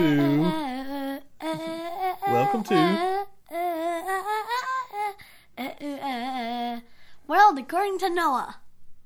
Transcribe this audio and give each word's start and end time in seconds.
to 0.00 1.20
Welcome 2.26 2.64
to 2.64 3.26
World 7.26 7.58
according 7.58 7.98
to 7.98 8.08
Noah. 8.10 8.56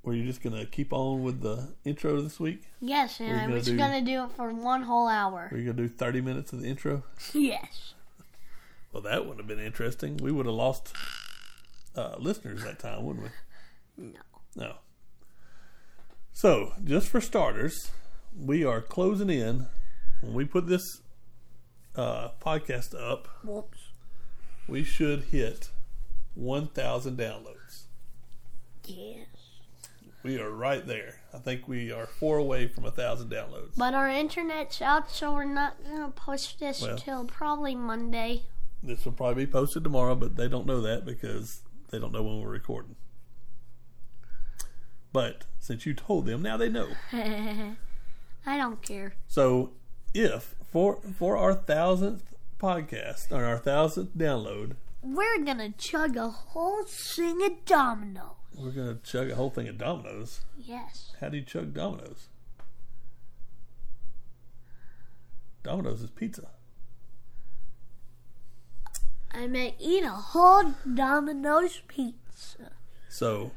Were 0.03 0.15
you 0.15 0.25
just 0.25 0.43
gonna 0.43 0.67
keep 0.67 0.93
on 0.93 1.23
with 1.23 1.41
the 1.41 1.75
intro 1.85 2.21
this 2.21 2.39
week? 2.39 2.63
Yes, 2.81 3.19
and 3.21 3.29
We're 3.31 3.35
I'm 3.37 3.49
gonna 3.49 3.55
just 3.61 3.71
do- 3.71 3.77
gonna 3.77 4.03
do 4.03 4.25
it 4.25 4.31
for 4.37 4.53
one 4.53 4.83
whole 4.83 5.09
hour. 5.09 5.49
Were 5.51 5.59
you 5.59 5.65
gonna 5.73 5.77
do 5.77 5.89
thirty 5.89 6.21
minutes 6.21 6.53
of 6.53 6.61
the 6.61 6.69
intro? 6.69 7.03
Yes. 7.33 7.95
Well, 8.93 9.03
that 9.03 9.27
would 9.27 9.39
have 9.39 9.47
been 9.49 9.59
interesting. 9.59 10.19
We 10.19 10.31
would 10.31 10.47
have 10.47 10.55
lost 10.55 10.93
uh, 11.97 12.15
listeners 12.19 12.63
that 12.63 12.79
time, 12.79 13.05
wouldn't 13.05 13.25
we? 13.97 14.05
No. 14.13 14.21
No. 14.55 14.75
So, 16.33 16.75
just 16.85 17.09
for 17.09 17.21
starters, 17.21 17.91
we 18.39 18.65
are 18.65 18.81
closing 18.81 19.31
in. 19.31 19.67
When 20.25 20.35
we 20.35 20.45
put 20.47 20.67
this 20.67 21.03
uh, 21.97 22.31
podcast 22.41 22.95
up, 22.99 23.29
Whoops. 23.45 23.89
we 24.67 24.83
should 24.83 25.25
hit 25.25 25.69
1,000 26.35 27.19
downloads. 27.19 27.83
Yes. 28.87 29.27
We 30.23 30.39
are 30.41 30.51
right 30.51 30.87
there. 30.87 31.21
I 31.35 31.39
think 31.39 31.69
we 31.69 31.93
are 31.93 32.07
four 32.07 32.39
away 32.39 32.67
from 32.69 32.87
a 32.87 32.91
thousand 32.91 33.31
downloads. 33.31 33.73
But 33.77 33.93
our 33.93 34.09
internet's 34.09 34.81
out, 34.81 35.11
so 35.11 35.35
we're 35.35 35.45
not 35.45 35.77
gonna 35.85 36.09
post 36.11 36.59
this 36.59 36.81
Well. 36.81 36.97
till 36.97 37.25
probably 37.27 37.75
Monday. 37.75 38.45
This 38.83 39.05
will 39.05 39.13
probably 39.13 39.45
be 39.45 39.53
posted 39.53 39.85
tomorrow, 39.85 40.15
but 40.15 40.37
they 40.37 40.49
don't 40.49 40.67
know 40.67 40.81
that 40.81 41.05
because 41.05 41.61
they 41.91 41.99
don't 41.99 42.13
know 42.13 42.23
when 42.23 42.41
we're 42.41 42.49
recording. 42.49 42.97
But 45.13 45.45
since 45.61 45.85
you 45.85 45.93
told 45.93 46.25
them, 46.25 46.41
now 46.41 46.57
they 46.57 46.71
know. 46.71 46.89
I 47.13 48.57
don't 48.57 48.81
care. 48.83 49.15
So 49.29 49.73
if 50.15 50.55
for 50.71 51.01
for 51.19 51.37
our 51.37 51.55
thousandth 51.55 52.35
podcast 52.59 53.31
or 53.33 53.45
our 53.45 53.59
thousandth 53.59 54.17
download, 54.17 54.77
We're 55.03 55.43
gonna 55.45 55.73
chug 55.77 56.17
a 56.17 56.29
whole 56.31 56.85
thing 56.85 57.45
of 57.45 57.65
dominoes. 57.67 58.37
we're 58.57 58.71
gonna 58.71 58.99
chug 59.03 59.31
a 59.31 59.35
whole 59.35 59.51
thing 59.51 59.69
of 59.69 59.77
Dominoes. 59.79 60.41
Yes. 60.57 61.13
How 61.21 61.29
do 61.29 61.37
you 61.37 61.43
chug 61.45 61.75
Dominoes? 61.75 62.29
Dominoes 65.63 66.03
is 66.03 66.11
pizza. 66.11 66.49
I 69.33 69.47
may 69.49 69.75
eat 69.81 70.05
a 70.05 70.11
whole 70.11 70.75
Domino's 70.95 71.81
pizza. 71.89 72.71
So 73.09 73.51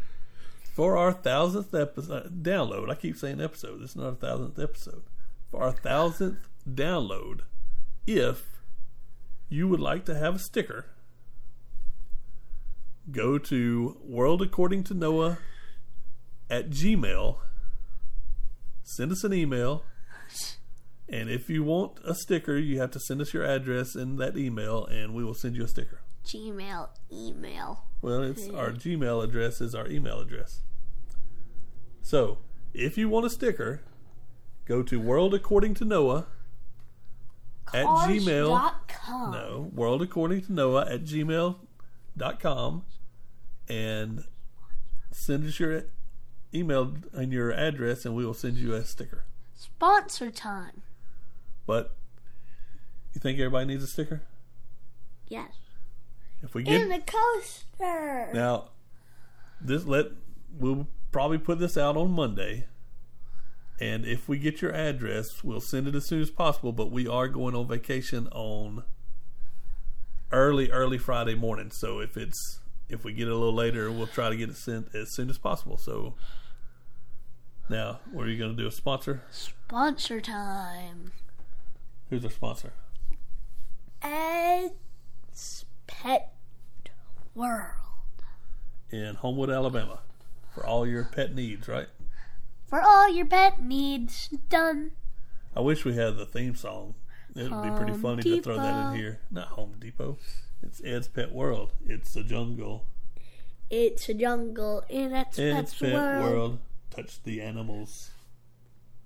for 0.74 0.98
our 0.98 1.12
thousandth 1.14 1.74
episode 1.76 2.26
uh, 2.26 2.30
download, 2.30 2.90
I 2.90 2.96
keep 2.96 3.18
saying 3.18 3.40
episode. 3.42 3.82
This 3.82 3.92
is 3.92 3.96
not 3.96 4.08
a 4.14 4.16
thousandth 4.16 4.58
episode. 4.58 5.04
For 5.52 5.64
our 5.64 5.72
thousandth 5.72 6.48
download, 6.70 7.42
if 8.06 8.62
you 9.50 9.68
would 9.68 9.80
like 9.80 10.06
to 10.06 10.16
have 10.16 10.36
a 10.36 10.40
sticker, 10.40 10.88
go 13.12 13.38
to 13.38 13.98
World 14.04 14.42
According 14.42 14.84
to 14.86 14.94
Noah 14.94 15.38
at 16.50 16.70
Gmail. 16.70 17.38
Send 18.84 19.12
us 19.12 19.24
an 19.24 19.34
email. 19.34 19.84
And 21.10 21.30
if 21.30 21.50
you 21.50 21.64
want 21.64 22.00
a 22.04 22.14
sticker, 22.14 22.58
you 22.58 22.80
have 22.80 22.92
to 22.92 23.00
send 23.00 23.22
us 23.22 23.34
your 23.34 23.46
address 23.46 23.96
in 23.96 24.18
that 24.18 24.38
email, 24.38 24.86
and 24.86 25.14
we 25.14 25.24
will 25.24 25.34
send 25.34 25.56
you 25.56 25.64
a 25.64 25.68
sticker. 25.68 26.02
Gmail 26.26 26.90
email. 27.12 27.86
Well, 28.02 28.24
it's 28.24 28.50
our 28.50 28.72
Gmail 28.72 29.24
address 29.24 29.62
is 29.62 29.74
our 29.74 29.88
email 29.88 30.20
address. 30.20 30.62
So, 32.02 32.40
if 32.74 32.98
you 32.98 33.08
want 33.08 33.26
a 33.26 33.30
sticker, 33.30 33.82
go 34.68 34.84
to 34.84 35.00
World 35.00 35.34
According 35.34 35.74
to 35.76 35.86
Noah 35.86 36.28
at 37.74 37.86
Gmail. 37.86 38.50
Cars.com. 38.50 39.32
No, 39.32 39.72
World 39.74 40.02
According 40.02 40.42
to 40.44 40.54
Noah 40.54 40.86
at 40.90 41.04
gmail.com 41.04 42.86
and 43.70 44.24
send 45.12 45.48
us 45.48 45.60
your 45.60 45.84
email 46.54 46.94
and 47.14 47.32
your 47.32 47.52
address, 47.52 48.06
and 48.06 48.16
we 48.16 48.26
will 48.26 48.34
send 48.34 48.58
you 48.58 48.74
a 48.74 48.84
sticker. 48.86 49.24
Sponsor 49.56 50.32
time. 50.32 50.82
But 51.66 51.96
you 53.14 53.20
think 53.20 53.40
everybody 53.40 53.66
needs 53.66 53.84
a 53.84 53.88
sticker? 53.88 54.22
Yes. 55.28 55.52
If 56.42 56.54
we 56.54 56.64
get 56.64 56.82
In 56.82 56.90
the 56.90 57.00
coaster. 57.00 58.30
Now, 58.34 58.70
this 59.60 59.86
let 59.86 60.08
we'll 60.58 60.88
probably 61.12 61.38
put 61.40 61.60
this 61.60 61.78
out 61.78 61.98
on 61.98 62.12
Monday, 62.12 62.68
and 63.80 64.06
if 64.06 64.28
we 64.28 64.38
get 64.38 64.62
your 64.62 64.74
address, 64.74 65.44
we'll 65.44 65.62
send 65.62 65.88
it 65.88 65.96
as 65.96 66.08
soon 66.08 66.22
as 66.22 66.32
possible. 66.32 66.72
But 66.72 66.92
we 66.92 67.08
are 67.08 67.28
going 67.28 67.56
on 67.56 67.68
vacation 67.68 68.28
on 68.28 68.84
early, 70.32 70.72
early 70.72 70.98
Friday 70.98 71.36
morning. 71.36 71.72
So 71.72 72.00
if 72.00 72.18
it's 72.18 72.60
if 72.90 73.04
we 73.04 73.14
get 73.14 73.28
it 73.28 73.32
a 73.32 73.36
little 73.36 73.54
later, 73.54 73.92
we'll 73.92 74.08
try 74.08 74.30
to 74.30 74.36
get 74.36 74.50
it 74.50 74.58
sent 74.58 74.96
as 74.96 75.14
soon 75.14 75.30
as 75.30 75.38
possible. 75.38 75.78
So 75.78 76.16
now, 77.70 78.00
what 78.12 78.26
are 78.26 78.30
you 78.30 78.38
going 78.38 78.56
to 78.56 78.62
do? 78.62 78.68
A 78.68 78.72
sponsor? 78.72 79.24
Sponsor 79.30 80.22
time. 80.22 81.12
Who's 82.10 82.24
our 82.24 82.32
sponsor? 82.32 82.74
Ed's 84.02 85.66
Pet 85.86 86.34
World. 87.36 87.74
In 88.90 89.16
Homewood, 89.16 89.50
Alabama, 89.50 90.00
for 90.54 90.66
all 90.66 90.88
your 90.88 91.04
pet 91.04 91.36
needs. 91.36 91.68
Right? 91.68 91.88
For 92.68 92.82
all 92.82 93.10
your 93.10 93.26
pet 93.26 93.64
needs 93.64 94.28
done. 94.50 94.92
I 95.56 95.62
wish 95.62 95.86
we 95.86 95.96
had 95.96 96.18
the 96.18 96.26
theme 96.26 96.56
song. 96.56 96.96
It 97.36 97.50
would 97.50 97.64
be 97.64 97.70
pretty 97.70 97.94
Home 97.94 98.02
funny 98.02 98.24
to 98.24 98.42
throw 98.42 98.58
that 98.58 98.64
Depot. 98.64 98.92
in 98.92 98.98
here. 98.98 99.20
Not 99.32 99.48
Home 99.50 99.76
Depot. 99.80 100.18
It's 100.62 100.82
Ed's 100.84 101.08
Pet 101.08 101.32
World. 101.32 101.74
It's 101.86 102.16
a 102.16 102.24
jungle. 102.24 102.86
It's 103.70 104.10
a 104.10 104.14
jungle 104.14 104.84
in 104.90 105.14
Ed's, 105.14 105.40
Ed's 105.40 105.72
Pet's 105.72 105.80
Pet 105.80 105.94
World. 105.94 106.24
World. 106.24 106.60
Touch 106.90 107.24
the 107.24 107.42
animals. 107.42 108.12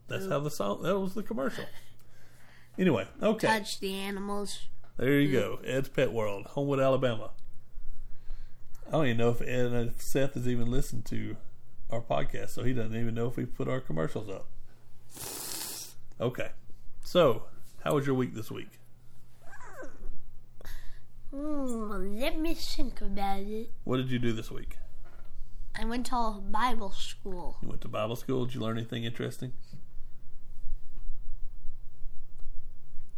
That's 0.08 0.28
how 0.28 0.40
the 0.40 0.50
song. 0.50 0.82
That 0.84 1.00
was 1.00 1.14
the 1.14 1.24
commercial. 1.24 1.66
Anyway, 2.78 3.06
okay. 3.22 3.48
Touch 3.48 3.80
the 3.80 3.94
animals. 3.94 4.68
There 4.98 5.20
you 5.20 5.30
mm. 5.30 5.34
go. 5.34 5.60
Ed's 5.66 5.90
Pet 5.90 6.12
World, 6.12 6.48
Homewood, 6.48 6.80
Alabama. 6.80 7.32
I 8.88 8.92
don't 8.92 9.06
even 9.06 9.18
know 9.18 9.30
if 9.30 9.42
Ed 9.42 9.68
and 9.68 9.90
if 9.90 10.02
Seth 10.02 10.34
has 10.34 10.48
even 10.48 10.70
listened 10.70 11.06
to 11.06 11.38
our 11.92 12.02
podcast, 12.02 12.50
so 12.50 12.64
he 12.64 12.74
doesn't 12.74 12.96
even 12.96 13.14
know 13.14 13.28
if 13.28 13.38
we 13.38 13.46
put 13.46 13.68
our 13.68 13.80
commercials 13.80 14.30
up. 14.30 14.48
Okay. 16.20 16.50
So, 17.04 17.44
how 17.84 17.96
was 17.96 18.06
your 18.06 18.16
week 18.16 18.36
this 18.36 18.52
week? 18.52 18.80
Hmm, 21.34 22.20
let 22.20 22.38
me 22.38 22.54
think 22.54 23.02
about 23.02 23.40
it. 23.40 23.72
What 23.86 23.98
did 23.98 24.12
you 24.12 24.20
do 24.20 24.34
this 24.34 24.52
week? 24.52 24.78
I 25.80 25.86
went 25.86 26.08
to 26.08 26.42
Bible 26.52 26.92
school. 26.92 27.58
You 27.62 27.70
went 27.70 27.82
to 27.82 27.88
Bible 27.88 28.18
school. 28.18 28.46
Did 28.46 28.56
you 28.56 28.62
learn 28.62 28.78
anything 28.78 29.06
interesting? 29.06 29.54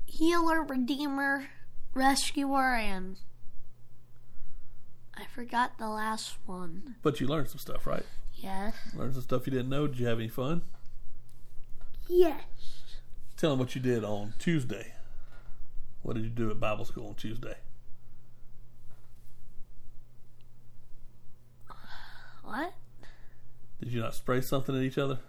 Healer, 0.06 0.62
Redeemer, 0.62 1.48
Rescuer, 1.96 2.76
and 2.76 3.18
I 5.16 5.26
forgot 5.26 5.80
the 5.80 5.90
last 5.90 6.38
one. 6.46 6.96
But 7.02 7.20
you 7.20 7.28
learned 7.28 7.50
some 7.50 7.58
stuff, 7.58 7.88
right? 7.88 8.06
Yes. 8.44 8.76
Learned 8.94 9.14
some 9.14 9.24
stuff 9.24 9.48
you 9.48 9.52
didn't 9.54 9.70
know. 9.70 9.88
Did 9.88 10.00
you 10.00 10.08
have 10.08 10.20
any 10.20 10.28
fun? 10.28 10.64
Yes. 12.10 12.42
Tell 13.38 13.52
them 13.52 13.60
what 13.60 13.74
you 13.74 13.80
did 13.80 14.04
on 14.04 14.34
Tuesday. 14.38 14.92
What 16.02 16.18
did 16.18 16.26
you 16.26 16.30
do 16.30 16.52
at 16.52 16.60
Bible 16.60 16.84
school 16.84 17.08
on 17.08 17.16
Tuesday? 17.16 17.56
What? 22.44 22.74
Did 23.80 23.94
you 23.94 24.02
not 24.02 24.14
spray 24.14 24.42
something 24.42 24.76
at 24.76 24.84
each 24.84 24.98
other? 24.98 25.20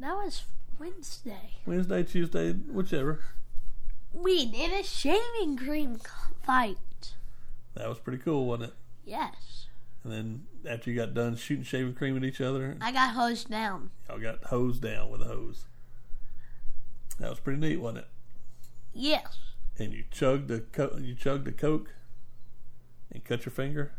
That 0.00 0.14
was 0.14 0.42
Wednesday. 0.76 1.52
Wednesday, 1.66 2.02
Tuesday, 2.02 2.52
whichever. 2.52 3.20
We 4.12 4.46
did 4.46 4.72
a 4.72 4.82
shaving 4.82 5.56
cream 5.56 6.00
fight. 6.42 7.14
That 7.74 7.88
was 7.88 8.00
pretty 8.00 8.18
cool, 8.18 8.46
wasn't 8.46 8.70
it? 8.70 8.76
Yes. 9.04 9.68
And 10.02 10.12
then 10.12 10.46
after 10.68 10.90
you 10.90 10.96
got 10.96 11.12
done 11.14 11.36
shooting 11.36 11.64
shaving 11.64 11.94
cream 11.94 12.16
at 12.16 12.24
each 12.24 12.40
other, 12.40 12.76
I 12.80 12.90
got 12.92 13.10
hosed 13.14 13.50
down. 13.50 13.90
y'all 14.08 14.18
got 14.18 14.44
hosed 14.44 14.82
down 14.82 15.10
with 15.10 15.20
a 15.22 15.26
hose. 15.26 15.66
That 17.18 17.28
was 17.30 17.40
pretty 17.40 17.60
neat, 17.60 17.76
wasn't 17.76 17.98
it? 17.98 18.08
Yes. 18.94 19.38
And 19.78 19.92
you 19.92 20.04
chugged 20.10 20.48
the 20.48 20.60
co- 20.60 20.98
you 21.00 21.14
chugged 21.14 21.44
the 21.44 21.52
coke 21.52 21.94
and 23.12 23.22
cut 23.24 23.44
your 23.44 23.52
finger. 23.52 23.92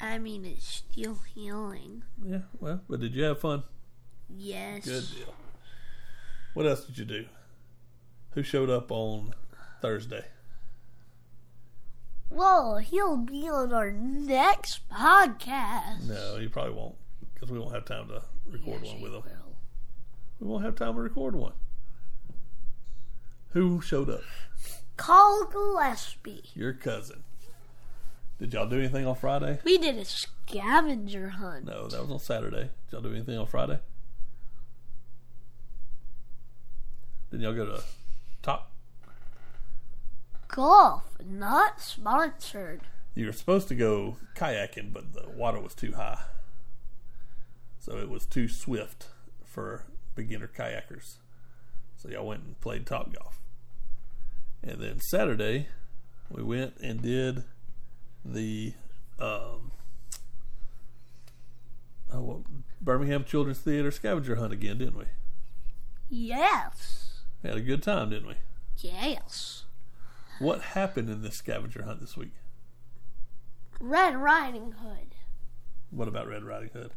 I 0.00 0.18
mean, 0.18 0.44
it's 0.44 0.66
still 0.66 1.18
healing. 1.34 2.02
Yeah, 2.24 2.42
well, 2.60 2.80
but 2.88 3.00
did 3.00 3.14
you 3.14 3.24
have 3.24 3.40
fun? 3.40 3.62
Yes. 4.28 4.84
Good 4.86 5.04
deal. 5.16 5.34
What 6.54 6.66
else 6.66 6.84
did 6.84 6.98
you 6.98 7.04
do? 7.04 7.26
Who 8.30 8.42
showed 8.42 8.70
up 8.70 8.90
on 8.90 9.34
Thursday? 9.80 10.24
Well, 12.34 12.78
he'll 12.78 13.16
be 13.18 13.48
on 13.48 13.72
our 13.72 13.90
next 13.90 14.88
podcast. 14.90 16.08
No, 16.08 16.38
he 16.38 16.48
probably 16.48 16.72
won't 16.74 16.94
because 17.34 17.50
we 17.50 17.58
won't 17.58 17.74
have 17.74 17.84
time 17.84 18.08
to 18.08 18.22
record 18.46 18.80
Yes, 18.82 18.92
one 18.92 19.02
with 19.02 19.12
him. 19.12 19.22
will. 19.22 19.56
We 20.40 20.46
won't 20.46 20.64
have 20.64 20.74
time 20.76 20.94
to 20.94 21.00
record 21.00 21.34
one. 21.36 21.52
Who 23.50 23.80
showed 23.80 24.08
up? 24.08 24.22
Carl 24.96 25.44
Gillespie. 25.52 26.44
Your 26.54 26.72
cousin. 26.72 27.22
Did 28.38 28.52
y'all 28.54 28.66
do 28.68 28.78
anything 28.78 29.06
on 29.06 29.14
Friday? 29.14 29.58
We 29.62 29.78
did 29.78 29.98
a 29.98 30.04
scavenger 30.04 31.28
hunt. 31.30 31.66
No, 31.66 31.86
that 31.86 32.00
was 32.00 32.10
on 32.10 32.18
Saturday. 32.18 32.62
Did 32.62 32.92
y'all 32.92 33.02
do 33.02 33.12
anything 33.12 33.38
on 33.38 33.46
Friday? 33.46 33.78
Did 37.30 37.40
y'all 37.40 37.54
go 37.54 37.66
to 37.66 37.82
Top? 38.42 38.71
Golf, 40.52 41.16
not 41.24 41.80
sponsored. 41.80 42.82
You 43.14 43.26
were 43.26 43.32
supposed 43.32 43.68
to 43.68 43.74
go 43.74 44.18
kayaking, 44.36 44.92
but 44.92 45.14
the 45.14 45.28
water 45.30 45.58
was 45.58 45.74
too 45.74 45.92
high. 45.92 46.20
So 47.78 47.96
it 47.96 48.10
was 48.10 48.26
too 48.26 48.48
swift 48.48 49.06
for 49.44 49.84
beginner 50.14 50.48
kayakers. 50.54 51.16
So 51.96 52.10
y'all 52.10 52.26
went 52.26 52.42
and 52.44 52.60
played 52.60 52.86
Top 52.86 53.14
Golf. 53.14 53.40
And 54.62 54.78
then 54.78 55.00
Saturday, 55.00 55.68
we 56.30 56.42
went 56.42 56.76
and 56.82 57.00
did 57.00 57.44
the 58.22 58.74
um, 59.18 59.72
oh, 62.12 62.44
Birmingham 62.80 63.24
Children's 63.24 63.60
Theater 63.60 63.90
scavenger 63.90 64.36
hunt 64.36 64.52
again, 64.52 64.76
didn't 64.76 64.98
we? 64.98 65.06
Yes. 66.10 67.20
We 67.42 67.48
had 67.48 67.58
a 67.58 67.62
good 67.62 67.82
time, 67.82 68.10
didn't 68.10 68.28
we? 68.28 68.34
Yes. 68.78 69.64
What 70.38 70.60
happened 70.60 71.08
in 71.10 71.22
this 71.22 71.36
scavenger 71.36 71.82
hunt 71.84 72.00
this 72.00 72.16
week? 72.16 72.32
Red 73.80 74.16
Riding 74.16 74.72
Hood. 74.72 75.14
What 75.90 76.08
about 76.08 76.28
Red 76.28 76.42
Riding 76.44 76.70
Hood? 76.72 76.92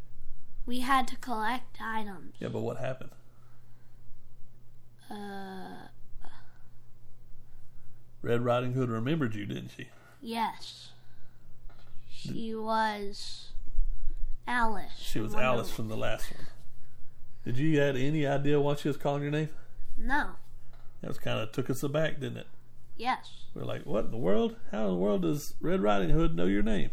We 0.65 0.79
had 0.79 1.07
to 1.09 1.15
collect 1.17 1.77
items. 1.81 2.35
Yeah, 2.39 2.47
but 2.47 2.61
what 2.61 2.77
happened? 2.77 3.11
Uh, 5.09 5.87
Red 8.21 8.43
Riding 8.43 8.73
Hood 8.73 8.89
remembered 8.89 9.35
you, 9.35 9.45
didn't 9.45 9.71
she? 9.75 9.89
yes. 10.21 10.89
She 12.09 12.55
was 12.55 13.49
Alice. 14.47 14.93
She 14.97 15.19
was 15.19 15.35
Alice 15.35 15.69
from 15.69 15.89
the 15.89 15.97
last 15.97 16.31
one. 16.31 16.47
Did 17.43 17.57
you 17.57 17.79
had 17.79 17.95
any 17.95 18.25
idea 18.25 18.59
why 18.59 18.73
she 18.75 18.87
was 18.87 18.97
calling 18.97 19.21
your 19.21 19.31
name? 19.31 19.49
No. 19.95 20.29
That 21.01 21.07
was 21.09 21.19
kind 21.19 21.39
of 21.39 21.51
took 21.51 21.69
us 21.69 21.83
aback, 21.83 22.19
didn't 22.19 22.37
it? 22.37 22.47
Yes. 22.97 23.45
We 23.53 23.61
are 23.61 23.65
like, 23.65 23.85
what 23.85 24.05
in 24.05 24.11
the 24.11 24.17
world? 24.17 24.55
How 24.71 24.85
in 24.85 24.91
the 24.91 24.97
world 24.97 25.23
does 25.23 25.55
Red 25.59 25.81
Riding 25.81 26.09
Hood 26.09 26.35
know 26.35 26.45
your 26.45 26.63
name? 26.63 26.91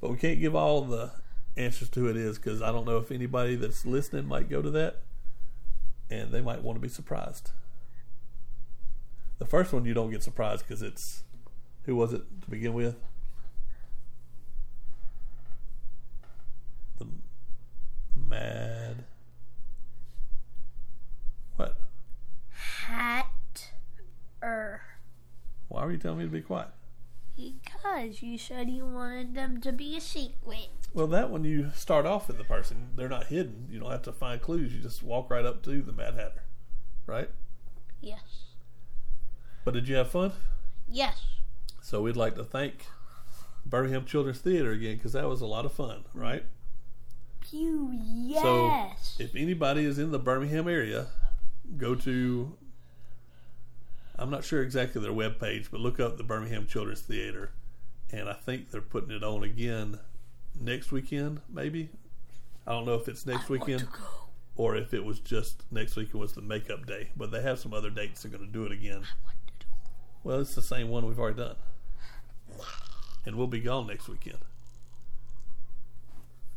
But 0.00 0.10
we 0.10 0.16
can't 0.16 0.40
give 0.40 0.54
all 0.54 0.82
the 0.82 1.12
answers 1.56 1.88
to 1.90 2.08
it 2.08 2.16
is 2.16 2.38
because 2.38 2.62
I 2.62 2.70
don't 2.70 2.86
know 2.86 2.98
if 2.98 3.10
anybody 3.10 3.56
that's 3.56 3.84
listening 3.84 4.26
might 4.26 4.48
go 4.48 4.62
to 4.62 4.70
that 4.70 5.00
and 6.10 6.30
they 6.30 6.40
might 6.40 6.62
want 6.62 6.76
to 6.76 6.80
be 6.80 6.88
surprised. 6.88 7.50
The 9.38 9.46
first 9.46 9.72
one 9.72 9.84
you 9.84 9.94
don't 9.94 10.10
get 10.10 10.22
surprised 10.22 10.66
because 10.66 10.82
it's 10.82 11.22
who 11.84 11.96
was 11.96 12.12
it 12.12 12.22
to 12.42 12.50
begin 12.50 12.74
with? 12.74 12.96
The 16.98 17.06
mad 18.16 19.04
what? 21.56 21.76
Hat. 22.86 23.26
Er. 24.42 24.80
Why 25.68 25.77
were 25.88 25.92
you 25.92 25.98
telling 25.98 26.18
me 26.18 26.24
to 26.24 26.30
be 26.30 26.42
quiet? 26.42 26.68
Because 27.34 28.20
you 28.20 28.36
said 28.36 28.68
you 28.68 28.84
wanted 28.84 29.34
them 29.34 29.60
to 29.62 29.72
be 29.72 29.96
a 29.96 30.00
secret. 30.00 30.68
Well, 30.92 31.06
that 31.06 31.30
one 31.30 31.44
you 31.44 31.70
start 31.74 32.04
off 32.04 32.28
with 32.28 32.36
the 32.36 32.44
person. 32.44 32.88
They're 32.94 33.08
not 33.08 33.28
hidden. 33.28 33.68
You 33.70 33.80
don't 33.80 33.90
have 33.90 34.02
to 34.02 34.12
find 34.12 34.40
clues. 34.40 34.74
You 34.74 34.80
just 34.80 35.02
walk 35.02 35.30
right 35.30 35.46
up 35.46 35.62
to 35.62 35.80
the 35.80 35.92
Mad 35.92 36.14
Hatter, 36.14 36.42
right? 37.06 37.30
Yes. 38.02 38.54
But 39.64 39.72
did 39.72 39.88
you 39.88 39.96
have 39.96 40.10
fun? 40.10 40.32
Yes. 40.86 41.24
So 41.80 42.02
we'd 42.02 42.16
like 42.16 42.34
to 42.34 42.44
thank 42.44 42.84
Birmingham 43.64 44.04
Children's 44.04 44.40
Theater 44.40 44.72
again 44.72 44.96
because 44.96 45.12
that 45.12 45.26
was 45.26 45.40
a 45.40 45.46
lot 45.46 45.64
of 45.64 45.72
fun, 45.72 46.04
right? 46.12 46.44
Pew, 47.40 47.92
yes. 47.94 48.42
So 49.16 49.24
if 49.24 49.34
anybody 49.34 49.86
is 49.86 49.98
in 49.98 50.10
the 50.10 50.18
Birmingham 50.18 50.68
area, 50.68 51.06
go 51.78 51.94
to 51.94 52.57
I'm 54.18 54.30
not 54.30 54.44
sure 54.44 54.62
exactly 54.62 55.00
their 55.00 55.12
web 55.12 55.38
page, 55.38 55.70
but 55.70 55.80
look 55.80 56.00
up 56.00 56.16
the 56.16 56.24
Birmingham 56.24 56.66
Children's 56.66 57.02
Theater, 57.02 57.52
and 58.10 58.28
I 58.28 58.32
think 58.32 58.70
they're 58.70 58.80
putting 58.80 59.12
it 59.12 59.22
on 59.22 59.44
again 59.44 60.00
next 60.60 60.90
weekend, 60.90 61.40
maybe. 61.48 61.90
I 62.66 62.72
don't 62.72 62.84
know 62.84 62.94
if 62.94 63.08
it's 63.08 63.24
next 63.26 63.48
I 63.48 63.54
weekend 63.54 63.86
or 64.56 64.76
if 64.76 64.92
it 64.92 65.04
was 65.04 65.20
just 65.20 65.62
next 65.70 65.96
weekend 65.96 66.20
was 66.20 66.34
the 66.34 66.42
makeup 66.42 66.84
day, 66.86 67.10
but 67.16 67.30
they 67.30 67.42
have 67.42 67.58
some 67.58 67.72
other 67.72 67.90
dates 67.90 68.22
they're 68.22 68.30
going 68.30 68.44
to 68.44 68.52
do 68.52 68.64
it 68.64 68.72
again. 68.72 69.02
I 69.04 69.24
want 69.24 69.36
to 69.60 69.66
go. 69.66 69.72
Well, 70.24 70.40
it's 70.40 70.54
the 70.54 70.62
same 70.62 70.88
one 70.88 71.06
we've 71.06 71.18
already 71.18 71.38
done, 71.38 71.56
and 73.24 73.36
we'll 73.36 73.46
be 73.46 73.60
gone 73.60 73.86
next 73.86 74.08
weekend. 74.08 74.38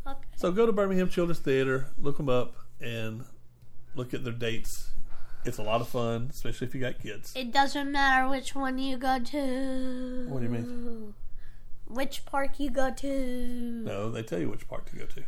Okay. 0.05 0.19
So 0.35 0.51
go 0.51 0.65
to 0.65 0.71
Birmingham 0.71 1.09
Children's 1.09 1.39
Theater, 1.39 1.87
look 1.99 2.17
them 2.17 2.27
up, 2.27 2.55
and 2.81 3.23
look 3.93 4.13
at 4.15 4.23
their 4.23 4.33
dates. 4.33 4.89
It's 5.43 5.57
a 5.57 5.63
lot 5.63 5.81
of 5.81 5.89
fun, 5.89 6.29
especially 6.31 6.67
if 6.67 6.75
you 6.75 6.81
got 6.81 6.99
kids. 6.99 7.33
It 7.35 7.51
doesn't 7.51 7.91
matter 7.91 8.29
which 8.29 8.53
one 8.53 8.77
you 8.77 8.97
go 8.97 9.19
to. 9.19 10.25
What 10.29 10.39
do 10.39 10.45
you 10.45 10.51
mean? 10.51 11.13
Which 11.85 12.25
park 12.25 12.59
you 12.59 12.69
go 12.69 12.91
to. 12.91 13.07
No, 13.07 14.11
they 14.11 14.21
tell 14.21 14.39
you 14.39 14.49
which 14.49 14.67
park 14.67 14.89
to 14.91 14.95
go 14.95 15.05
to. 15.05 15.23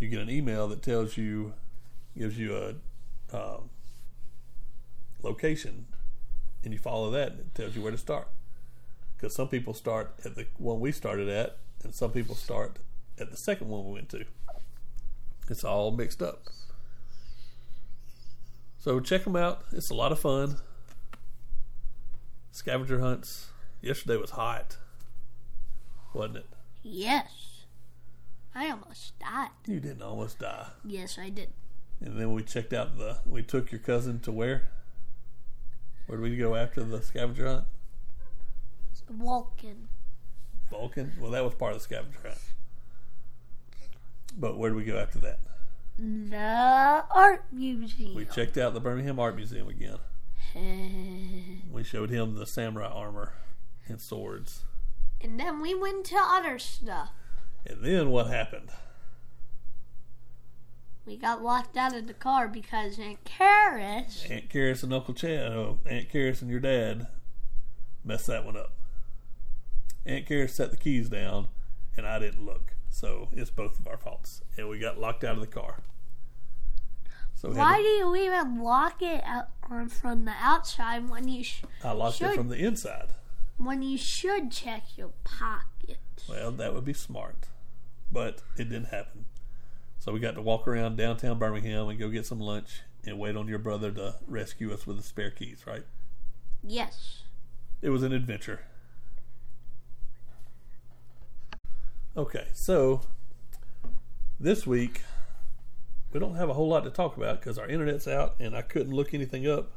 You 0.00 0.08
get 0.08 0.20
an 0.20 0.30
email 0.30 0.66
that 0.68 0.82
tells 0.82 1.16
you, 1.16 1.54
gives 2.18 2.38
you 2.38 2.56
a 2.56 3.36
um, 3.36 3.70
location, 5.22 5.86
and 6.64 6.72
you 6.72 6.78
follow 6.78 7.10
that, 7.12 7.32
and 7.32 7.40
it 7.40 7.54
tells 7.54 7.76
you 7.76 7.82
where 7.82 7.92
to 7.92 7.98
start. 7.98 8.28
Because 9.16 9.34
some 9.34 9.48
people 9.48 9.74
start 9.74 10.14
at 10.24 10.34
the 10.34 10.46
one 10.58 10.80
we 10.80 10.90
started 10.90 11.28
at, 11.28 11.58
and 11.84 11.94
some 11.94 12.10
people 12.10 12.34
start 12.34 12.78
at 13.18 13.30
the 13.30 13.36
second 13.36 13.68
one 13.68 13.84
we 13.86 13.92
went 13.92 14.08
to. 14.08 14.24
It's 15.48 15.64
all 15.64 15.92
mixed 15.92 16.22
up. 16.22 16.44
So 18.80 18.98
check 18.98 19.24
them 19.24 19.36
out. 19.36 19.62
It's 19.72 19.90
a 19.90 19.94
lot 19.94 20.10
of 20.10 20.18
fun. 20.18 20.56
Scavenger 22.50 23.00
hunts. 23.00 23.50
Yesterday 23.82 24.16
was 24.16 24.30
hot, 24.30 24.78
wasn't 26.14 26.38
it? 26.38 26.46
Yes. 26.82 27.64
I 28.54 28.70
almost 28.70 29.18
died. 29.18 29.50
You 29.66 29.80
didn't 29.80 30.02
almost 30.02 30.38
die. 30.38 30.68
Yes, 30.84 31.18
I 31.18 31.28
did. 31.28 31.50
And 32.00 32.18
then 32.18 32.32
we 32.32 32.42
checked 32.42 32.72
out 32.72 32.96
the. 32.96 33.18
We 33.26 33.42
took 33.42 33.70
your 33.70 33.80
cousin 33.80 34.18
to 34.20 34.32
where? 34.32 34.70
Where 36.06 36.18
did 36.18 36.30
we 36.30 36.36
go 36.38 36.54
after 36.56 36.82
the 36.82 37.02
scavenger 37.02 37.46
hunt? 37.46 37.64
Walking. 39.10 39.88
Vulcan. 40.70 41.12
Well, 41.20 41.32
that 41.32 41.44
was 41.44 41.54
part 41.54 41.72
of 41.72 41.78
the 41.78 41.84
scavenger 41.84 42.18
hunt. 42.22 42.38
But 44.38 44.56
where 44.56 44.70
did 44.70 44.76
we 44.76 44.84
go 44.84 44.96
after 44.98 45.18
that? 45.18 45.38
The 46.02 47.04
art 47.14 47.44
museum. 47.52 48.14
We 48.14 48.24
checked 48.24 48.56
out 48.56 48.72
the 48.72 48.80
Birmingham 48.80 49.18
Art 49.20 49.36
Museum 49.36 49.68
again. 49.68 49.98
We 51.70 51.84
showed 51.84 52.10
him 52.10 52.34
the 52.34 52.46
samurai 52.46 52.88
armor 52.88 53.34
and 53.86 54.00
swords. 54.00 54.64
and 55.20 55.38
then 55.38 55.60
we 55.60 55.74
went 55.74 56.06
to 56.06 56.16
other 56.18 56.58
stuff. 56.58 57.10
And 57.66 57.84
then 57.84 58.10
what 58.10 58.26
happened? 58.28 58.70
We 61.06 61.16
got 61.16 61.42
locked 61.42 61.76
out 61.76 61.94
of 61.94 62.06
the 62.06 62.14
car 62.14 62.48
because 62.48 62.98
Aunt 62.98 63.24
Karis 63.24 64.28
Aunt 64.30 64.48
Karis 64.48 64.82
and 64.82 64.92
Uncle 64.92 65.14
Chad, 65.14 65.52
oh, 65.52 65.78
Aunt 65.86 66.08
Karis 66.10 66.42
and 66.42 66.50
your 66.50 66.60
dad 66.60 67.06
messed 68.04 68.26
that 68.26 68.44
one 68.44 68.56
up. 68.56 68.72
Aunt 70.06 70.26
Karis 70.26 70.50
set 70.50 70.70
the 70.70 70.76
keys 70.76 71.08
down, 71.08 71.48
and 71.96 72.06
I 72.06 72.18
didn't 72.18 72.44
look. 72.44 72.74
So 72.90 73.28
it's 73.32 73.50
both 73.50 73.78
of 73.78 73.86
our 73.86 73.96
faults. 73.96 74.42
And 74.56 74.68
we 74.68 74.78
got 74.78 74.98
locked 74.98 75.24
out 75.24 75.34
of 75.36 75.40
the 75.40 75.46
car. 75.46 75.78
So 77.34 77.50
Why 77.52 77.78
to- 77.78 77.82
do 77.82 77.88
you 77.88 78.16
even 78.16 78.60
lock 78.62 79.00
it 79.00 79.22
out 79.24 79.48
from 79.88 80.24
the 80.26 80.34
outside 80.38 81.08
when 81.08 81.28
you 81.28 81.42
sh- 81.44 81.62
I 81.82 81.92
locked 81.92 82.20
it 82.20 82.34
from 82.34 82.48
the 82.48 82.58
inside. 82.58 83.14
when 83.56 83.82
you 83.82 83.96
should 83.96 84.50
check 84.50 84.96
your 84.98 85.10
pocket? 85.24 85.98
Well, 86.28 86.50
that 86.52 86.74
would 86.74 86.84
be 86.84 86.92
smart. 86.92 87.46
But 88.12 88.42
it 88.56 88.64
didn't 88.64 88.86
happen. 88.88 89.26
So 89.98 90.12
we 90.12 90.20
got 90.20 90.34
to 90.34 90.42
walk 90.42 90.66
around 90.66 90.96
downtown 90.96 91.38
Birmingham 91.38 91.88
and 91.88 91.98
go 91.98 92.08
get 92.08 92.26
some 92.26 92.40
lunch 92.40 92.80
and 93.06 93.18
wait 93.18 93.36
on 93.36 93.48
your 93.48 93.58
brother 93.58 93.90
to 93.92 94.16
rescue 94.26 94.72
us 94.72 94.86
with 94.86 94.96
the 94.96 95.02
spare 95.02 95.30
keys, 95.30 95.64
right? 95.66 95.84
Yes. 96.62 97.22
It 97.80 97.90
was 97.90 98.02
an 98.02 98.12
adventure. 98.12 98.60
Okay, 102.16 102.46
so 102.52 103.02
this 104.38 104.66
week 104.66 105.02
we 106.12 106.18
don't 106.20 106.34
have 106.34 106.48
a 106.48 106.54
whole 106.54 106.68
lot 106.68 106.84
to 106.84 106.90
talk 106.90 107.16
about 107.16 107.40
because 107.40 107.58
our 107.58 107.68
internet's 107.68 108.08
out 108.08 108.34
and 108.40 108.56
I 108.56 108.62
couldn't 108.62 108.92
look 108.92 109.14
anything 109.14 109.46
up. 109.48 109.70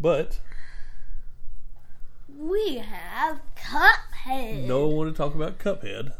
But 0.00 0.40
We 2.34 2.76
have 2.76 3.40
Cuphead. 3.56 4.64
Noah 4.66 4.88
wanted 4.88 5.10
to 5.12 5.16
talk 5.16 5.34
about 5.34 5.58
Cuphead. 5.58 6.14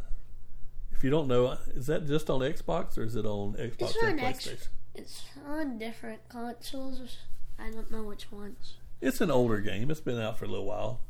If 0.92 1.04
you 1.04 1.10
don't 1.10 1.28
know, 1.28 1.56
is 1.74 1.86
that 1.86 2.06
just 2.06 2.28
on 2.28 2.40
Xbox 2.40 2.98
or 2.98 3.04
is 3.04 3.14
it 3.14 3.24
on 3.24 3.54
Xbox 3.54 3.76
It's 3.90 3.96
and 4.02 4.20
on 4.20 4.26
X- 4.26 4.46
PlayStation? 4.48 4.68
It's 4.94 5.24
on 5.46 5.78
different 5.78 6.28
consoles. 6.28 7.18
I 7.58 7.70
don't 7.70 7.90
know 7.90 8.02
which 8.02 8.30
ones. 8.32 8.74
It's 9.00 9.20
an 9.20 9.30
older 9.30 9.60
game. 9.60 9.90
It's 9.92 10.00
been 10.00 10.18
out 10.20 10.38
for 10.38 10.44
a 10.44 10.48
little 10.48 10.66
while, 10.66 11.00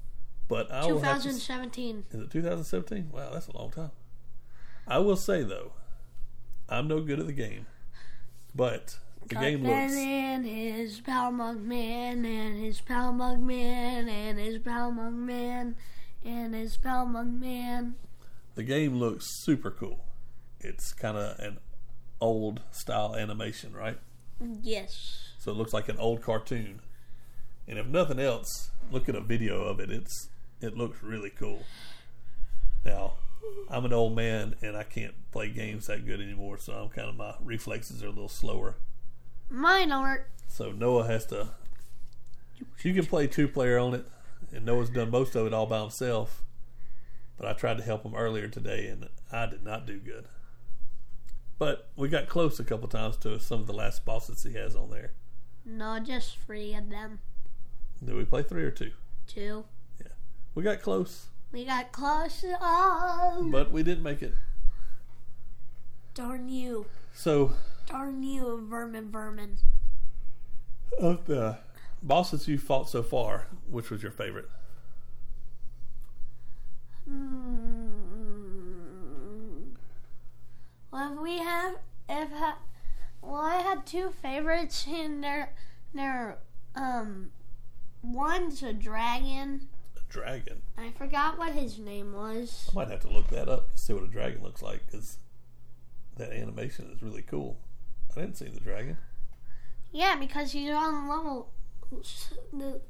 but 0.49 0.71
I 0.73 0.87
will 0.87 1.01
have 1.01 1.19
to. 1.19 1.29
2017. 1.29 2.05
Is 2.11 2.21
it 2.23 2.31
2017? 2.31 3.11
Wow, 3.13 3.31
that's 3.33 3.49
a 3.49 3.57
long 3.57 3.71
time. 3.71 3.91
I 4.87 4.99
will 4.99 5.17
say 5.17 5.43
though, 5.43 5.73
I'm 6.69 6.89
no 6.89 7.01
good 7.01 7.21
at 7.21 7.27
the 7.27 7.33
game, 7.33 7.67
but 8.55 8.99
the 9.27 9.35
game 9.35 9.61
Cuphead 9.61 9.83
looks. 9.83 9.93
and 9.95 10.47
his 10.47 11.01
pal 11.01 11.31
Mugman 11.33 12.25
and 12.25 12.59
his 12.59 12.81
pal 12.81 13.13
Mugman 13.13 14.09
and 14.09 14.39
his 14.39 14.59
pal 14.59 14.91
Mugman 14.91 15.75
and 16.25 16.55
his 16.55 16.77
pal 16.77 17.07
Mugman. 17.07 17.95
The 18.55 18.63
game 18.63 18.99
looks 18.99 19.27
super 19.45 19.71
cool. 19.71 20.05
It's 20.61 20.93
kind 20.93 21.17
of 21.17 21.39
an 21.39 21.59
old 22.21 22.63
style 22.71 23.15
animation, 23.15 23.75
right? 23.75 23.99
Yes. 24.63 25.35
So 25.39 25.53
it 25.53 25.57
looks 25.57 25.73
like 25.73 25.89
an 25.89 25.99
old 25.99 26.23
cartoon. 26.23 26.81
And 27.67 27.79
if 27.79 27.87
nothing 27.87 28.19
else, 28.19 28.71
look 28.91 29.09
at 29.09 29.15
a 29.15 29.21
video 29.21 29.63
of 29.63 29.79
it. 29.79 29.91
It's 29.91 30.29
it 30.61 30.77
looks 30.77 31.03
really 31.03 31.31
cool. 31.31 31.63
Now, 32.85 33.15
I'm 33.71 33.85
an 33.85 33.93
old 33.93 34.17
man 34.17 34.55
and 34.63 34.77
I 34.77 34.83
can't 34.83 35.15
play 35.31 35.51
games 35.51 35.87
that 35.87 36.07
good 36.07 36.21
anymore, 36.21 36.59
so 36.59 36.73
I'm 36.73 36.89
kind 36.89 37.09
of 37.09 37.17
my 37.17 37.35
reflexes 37.43 38.03
are 38.03 38.09
a 38.09 38.11
little 38.11 38.29
slower. 38.29 38.77
Mine 39.51 39.93
aren't. 39.93 40.23
So 40.47 40.73
Noah 40.73 41.07
has 41.07 41.27
to. 41.27 41.49
You 42.83 42.95
can 42.95 43.07
play 43.07 43.27
two 43.27 43.47
player 43.49 43.79
on 43.79 43.95
it, 43.95 44.07
and 44.53 44.65
Noah's 44.65 44.91
done 44.91 45.11
most 45.11 45.37
of 45.37 45.47
it 45.47 45.55
all 45.55 45.67
by 45.67 45.81
himself. 45.81 46.43
But 47.37 47.47
I 47.47 47.53
tried 47.53 47.79
to 47.79 47.85
help 47.85 48.05
him 48.05 48.17
earlier 48.17 48.49
today, 48.49 48.89
and 48.89 49.09
I 49.31 49.47
did 49.47 49.63
not 49.63 49.87
do 49.87 49.99
good. 49.99 50.27
But 51.59 51.89
we 51.97 52.09
got 52.09 52.29
close 52.29 52.59
a 52.59 52.65
couple 52.65 52.89
times 52.89 53.17
to 53.19 53.39
some 53.39 53.61
of 53.61 53.67
the 53.67 53.73
last 53.73 54.05
bosses 54.05 54.43
he 54.43 54.55
has 54.55 54.75
on 54.75 54.91
there. 54.91 55.13
No, 55.65 55.99
just 56.01 56.39
three 56.39 56.75
of 56.75 56.91
them. 56.91 57.21
Did 58.05 58.15
we 58.15 58.25
play 58.25 58.43
three 58.43 58.65
or 58.65 58.71
two? 58.71 58.93
Two. 59.27 59.65
We 60.59 60.65
got 60.65 60.83
close, 60.83 61.29
We 61.53 61.65
got 61.65 61.93
close. 61.93 62.45
Oh, 62.61 63.49
but 63.53 63.71
we 63.71 63.85
didn't 63.85 64.03
make 64.03 64.23
it. 64.23 64.35
darn 66.15 66.49
you. 66.49 66.87
So, 67.15 67.53
Darn 67.87 68.25
you, 68.25 68.67
vermin, 68.69 69.09
vermin. 69.13 69.59
of 70.99 71.27
the 71.27 71.59
bosses 72.03 72.49
you 72.49 72.59
fought 72.59 72.89
so 72.89 73.05
far, 73.05 73.47
which 73.71 73.89
was 73.89 74.03
your 74.03 74.11
favorite? 74.11 74.49
Hmm. 77.09 77.89
Well, 80.91 81.13
if 81.13 81.21
we 81.21 81.39
have, 81.39 81.77
if 82.09 82.31
ha, 82.33 82.59
well, 83.23 83.43
I 83.43 83.59
had 83.61 83.87
two 83.87 84.11
favorites, 84.11 84.87
and 84.89 85.23
they're, 85.23 85.53
they're, 85.95 86.39
um, 86.75 87.31
one's 88.03 88.65
a 88.65 88.73
dragon. 88.73 89.69
Dragon. 90.09 90.63
I 90.77 90.91
forgot 90.91 91.39
what 91.39 91.53
his 91.53 91.79
name 91.79 92.13
was. 92.13 92.69
I 92.73 92.75
might 92.75 92.89
have 92.89 93.01
to 93.01 93.11
look 93.11 93.29
that 93.29 93.49
up 93.49 93.73
to 93.73 93.79
see 93.79 93.93
what 93.93 94.05
a 94.05 94.09
dragon 94.09 94.43
looks 94.43 94.63
like 94.63 94.87
because 94.87 95.19
that 96.17 96.33
animation 96.33 96.91
is 96.95 97.03
really 97.03 97.23
cool. 97.23 97.59
I 98.17 98.21
didn't 98.21 98.37
see 98.37 98.49
the 98.49 98.61
dragon. 98.61 98.97
Yeah, 99.93 100.17
because 100.17 100.53
he's 100.53 100.71
on 100.71 101.09
level, 101.09 101.53
the, 102.53 102.81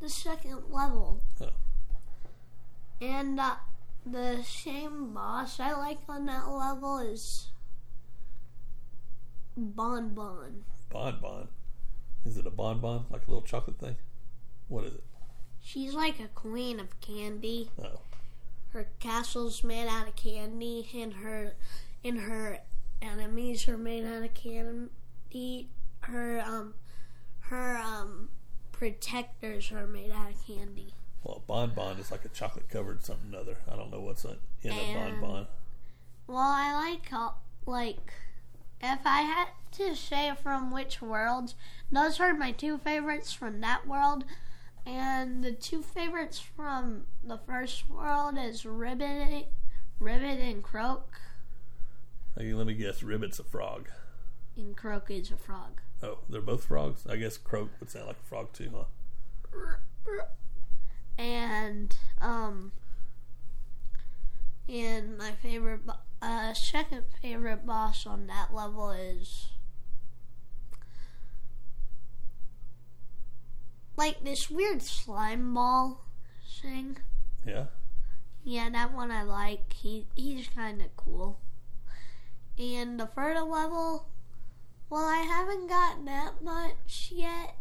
the 0.00 0.08
second 0.08 0.62
level. 0.70 1.22
Oh. 1.40 1.50
And 3.00 3.38
uh, 3.38 3.56
the 4.04 4.42
same 4.42 5.14
boss 5.14 5.60
I 5.60 5.72
like 5.72 5.98
on 6.08 6.26
that 6.26 6.48
level 6.48 6.98
is 6.98 7.50
Bon 9.56 10.14
Bon. 10.14 10.64
Bonbon. 10.90 11.48
Is 12.24 12.36
it 12.36 12.46
a 12.46 12.50
bonbon? 12.50 13.04
Like 13.10 13.26
a 13.26 13.30
little 13.30 13.42
chocolate 13.42 13.78
thing? 13.78 13.96
What 14.68 14.84
is 14.84 14.94
it? 14.94 15.04
She's 15.62 15.94
like 15.94 16.20
a 16.20 16.28
queen 16.28 16.80
of 16.80 17.00
candy. 17.00 17.70
Oh. 17.82 18.00
Her 18.70 18.88
castle's 19.00 19.62
made 19.62 19.86
out 19.86 20.08
of 20.08 20.16
candy, 20.16 20.88
and 20.94 21.14
her 21.14 21.52
and 22.04 22.20
her 22.20 22.58
enemies 23.00 23.68
are 23.68 23.78
made 23.78 24.04
out 24.04 24.22
of 24.22 24.34
candy. 24.34 25.68
Her 26.00 26.42
um 26.44 26.74
her 27.40 27.76
um 27.76 28.30
protectors 28.72 29.70
are 29.70 29.86
made 29.86 30.10
out 30.10 30.30
of 30.30 30.46
candy. 30.46 30.94
Well, 31.22 31.42
bonbon 31.46 31.98
is 31.98 32.10
like 32.10 32.24
a 32.24 32.28
chocolate 32.28 32.68
covered 32.68 33.04
something 33.04 33.32
or 33.34 33.38
other. 33.38 33.58
I 33.70 33.76
don't 33.76 33.92
know 33.92 34.00
what's 34.00 34.24
in 34.24 34.38
a 34.64 34.94
bonbon. 34.94 35.46
Well, 36.26 36.38
I 36.38 36.72
like 36.72 37.10
like 37.66 38.12
if 38.80 39.00
I 39.04 39.20
had 39.20 39.48
to 39.72 39.94
say 39.94 40.32
from 40.42 40.72
which 40.72 41.00
worlds, 41.00 41.54
those 41.90 42.18
are 42.18 42.34
my 42.34 42.50
two 42.50 42.78
favorites 42.78 43.32
from 43.32 43.60
that 43.60 43.86
world, 43.86 44.24
and 44.86 45.42
the 45.44 45.52
two 45.52 45.82
favorites 45.82 46.38
from 46.40 47.06
the 47.22 47.38
first 47.38 47.88
world 47.88 48.34
is 48.38 48.64
Ribbit, 48.66 49.46
Ribbit 50.00 50.40
and 50.40 50.62
Croak, 50.62 51.20
Hey, 52.38 52.54
let 52.54 52.66
me 52.66 52.72
guess. 52.74 53.02
Ribbit's 53.02 53.38
a 53.38 53.44
frog. 53.44 53.88
and 54.56 54.74
Croak 54.76 55.10
is 55.10 55.30
a 55.30 55.36
frog. 55.36 55.80
Oh, 56.02 56.18
they're 56.28 56.40
both 56.40 56.64
frogs? 56.64 57.06
I 57.06 57.16
guess 57.16 57.36
croak 57.36 57.68
would 57.78 57.90
sound 57.90 58.06
like 58.06 58.16
a 58.16 58.28
frog 58.28 58.52
too, 58.54 58.70
huh? 58.74 60.24
And 61.18 61.94
um, 62.20 62.72
and 64.68 65.18
my 65.18 65.32
favorite, 65.32 65.86
bo- 65.86 65.92
uh, 66.22 66.54
second 66.54 67.04
favorite 67.20 67.66
boss 67.66 68.06
on 68.06 68.26
that 68.28 68.52
level 68.54 68.90
is 68.90 69.48
like 74.02 74.24
this 74.24 74.50
weird 74.50 74.82
slime 74.82 75.54
ball 75.54 76.00
thing. 76.60 76.96
Yeah. 77.46 77.66
Yeah, 78.44 78.68
that 78.70 78.92
one 78.92 79.12
I 79.12 79.22
like. 79.22 79.72
He 79.72 80.06
he's 80.16 80.48
kind 80.48 80.80
of 80.80 80.96
cool. 80.96 81.38
And 82.58 82.98
the 82.98 83.06
third 83.06 83.36
level, 83.36 84.08
well, 84.90 85.04
I 85.06 85.18
haven't 85.18 85.68
gotten 85.68 86.04
that 86.06 86.42
much 86.42 87.12
yet, 87.14 87.54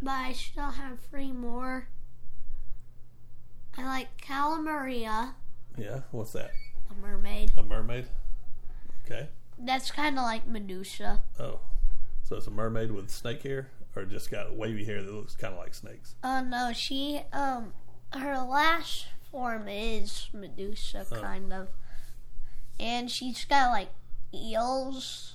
but 0.00 0.12
I 0.12 0.32
still 0.32 0.70
have 0.70 1.00
three 1.00 1.32
more. 1.32 1.88
I 3.76 3.84
like 3.84 4.20
Cala 4.20 4.60
Maria, 4.62 5.34
Yeah. 5.76 6.00
What's 6.12 6.32
that? 6.32 6.52
a 6.90 6.94
mermaid. 6.94 7.50
A 7.56 7.62
mermaid? 7.64 8.06
Okay. 9.04 9.28
That's 9.58 9.90
kind 9.90 10.16
of 10.16 10.22
like 10.22 10.46
Medusa. 10.46 11.22
Oh. 11.40 11.58
So 12.22 12.36
it's 12.36 12.46
a 12.46 12.50
mermaid 12.52 12.92
with 12.92 13.10
snake 13.10 13.42
hair? 13.42 13.68
Or 13.96 14.04
just 14.04 14.30
got 14.30 14.54
wavy 14.56 14.84
hair 14.84 15.02
that 15.02 15.12
looks 15.14 15.36
kind 15.36 15.52
of 15.54 15.60
like 15.60 15.72
snakes? 15.74 16.16
Oh 16.24 16.42
no, 16.42 16.72
she 16.74 17.20
um, 17.32 17.72
her 18.12 18.38
last 18.38 19.06
form 19.30 19.68
is 19.68 20.28
Medusa, 20.32 21.06
Oh. 21.12 21.20
kind 21.20 21.52
of, 21.52 21.68
and 22.80 23.08
she's 23.10 23.44
got 23.44 23.70
like 23.70 23.90
eels. 24.32 25.34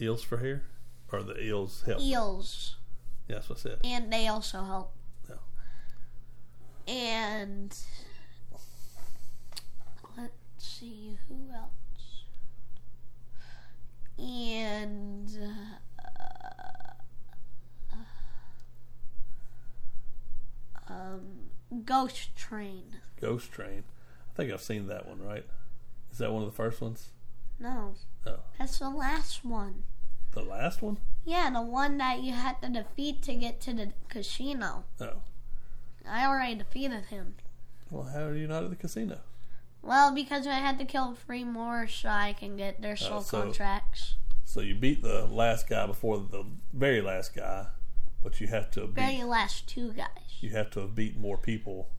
Eels 0.00 0.22
for 0.24 0.38
hair? 0.38 0.64
Or 1.12 1.22
the 1.22 1.40
eels 1.40 1.84
help? 1.86 2.00
Eels. 2.00 2.76
Yeah, 3.28 3.36
that's 3.36 3.48
what 3.48 3.58
I 3.58 3.62
said. 3.62 3.78
and 3.84 4.12
they 4.12 4.26
also 4.26 4.62
help. 4.64 4.92
No. 5.28 5.36
And 6.92 7.76
let's 10.16 10.32
see 10.58 11.16
who 11.28 11.36
else. 11.54 12.24
And 14.18 15.28
uh, 15.42 15.76
um, 20.88 21.50
Ghost 21.84 22.34
Train. 22.36 22.96
Ghost 23.20 23.50
Train. 23.52 23.84
I 24.32 24.36
think 24.36 24.52
I've 24.52 24.62
seen 24.62 24.86
that 24.88 25.06
one, 25.08 25.22
right? 25.22 25.46
Is 26.12 26.18
that 26.18 26.32
one 26.32 26.42
of 26.42 26.48
the 26.48 26.54
first 26.56 26.80
ones? 26.80 27.10
No, 27.58 27.94
Oh. 28.26 28.40
that's 28.58 28.78
the 28.78 28.90
last 28.90 29.44
one. 29.44 29.84
The 30.32 30.42
last 30.42 30.82
one? 30.82 30.98
Yeah, 31.24 31.50
the 31.50 31.62
one 31.62 31.98
that 31.98 32.22
you 32.22 32.32
had 32.32 32.60
to 32.62 32.68
defeat 32.68 33.22
to 33.22 33.34
get 33.34 33.60
to 33.62 33.72
the 33.72 33.92
casino. 34.08 34.84
Oh. 35.00 35.22
I 36.08 36.26
already 36.26 36.56
defeated 36.56 37.06
him. 37.06 37.34
Well, 37.90 38.04
how 38.12 38.24
are 38.24 38.34
you 38.34 38.46
not 38.48 38.64
at 38.64 38.70
the 38.70 38.76
casino? 38.76 39.20
Well, 39.82 40.12
because 40.14 40.46
I 40.46 40.54
had 40.54 40.78
to 40.80 40.84
kill 40.84 41.14
three 41.14 41.44
more 41.44 41.86
so 41.86 42.08
I 42.08 42.32
can 42.32 42.56
get 42.56 42.82
their 42.82 42.96
soul 42.96 43.18
Oh, 43.18 43.22
so- 43.22 43.42
contracts. 43.42 44.16
So 44.46 44.60
you 44.60 44.74
beat 44.74 45.02
the 45.02 45.24
last 45.26 45.68
guy 45.68 45.86
before 45.86 46.18
the 46.18 46.44
very 46.72 47.00
last 47.00 47.34
guy, 47.34 47.66
but 48.24 48.40
you 48.40 48.48
have 48.48 48.70
to 48.72 48.86
Very 48.88 49.18
beat, 49.18 49.24
last 49.24 49.68
two 49.68 49.92
guys. 49.92 50.08
you 50.40 50.50
have 50.50 50.70
to 50.70 50.88
beat 50.88 51.16
more 51.16 51.36
people, 51.38 51.90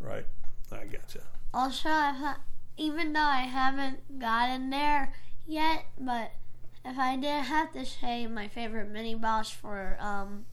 right? 0.00 0.24
I 0.72 0.84
gotcha. 0.84 1.20
Also, 1.52 1.88
I, 1.90 2.36
even 2.78 3.12
though 3.12 3.20
I 3.20 3.42
haven't 3.42 4.18
gotten 4.18 4.70
there 4.70 5.12
yet, 5.46 5.84
but 5.98 6.32
if 6.84 6.96
I 6.98 7.16
did 7.16 7.44
have 7.44 7.72
to 7.72 7.84
say 7.84 8.26
my 8.28 8.46
favorite 8.48 8.90
mini 8.90 9.14
boss 9.16 9.50
for 9.50 9.96
um 10.00 10.46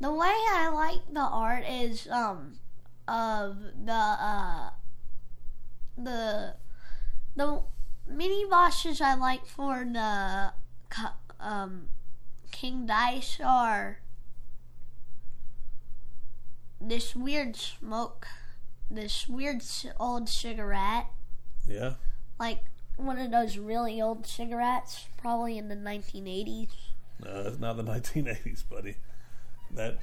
the 0.00 0.12
way 0.12 0.34
I 0.50 0.68
like 0.68 1.12
the 1.12 1.20
art 1.20 1.64
is 1.68 2.08
um 2.08 2.58
of 3.06 3.56
the 3.84 3.92
uh 3.92 4.70
the 5.96 6.54
the 7.36 7.62
mini 8.08 8.44
bosses 8.50 9.00
I 9.00 9.14
like 9.14 9.46
for 9.46 9.84
the 9.84 10.52
um 11.40 11.88
King 12.50 12.86
Dice 12.86 13.38
are 13.44 13.98
this 16.80 17.14
weird 17.16 17.56
smoke 17.56 18.26
this 18.90 19.28
weird 19.28 19.60
old 20.00 20.28
cigarette, 20.30 21.06
Yeah, 21.66 21.94
like 22.40 22.60
one 22.96 23.18
of 23.18 23.30
those 23.30 23.58
really 23.58 24.00
old 24.00 24.26
cigarettes, 24.26 25.06
probably 25.18 25.58
in 25.58 25.68
the 25.68 25.74
1980s. 25.76 26.68
no, 27.22 27.42
it's 27.46 27.58
not 27.58 27.76
the 27.76 27.82
1980s, 27.84 28.64
buddy. 28.68 28.96
That 29.70 29.98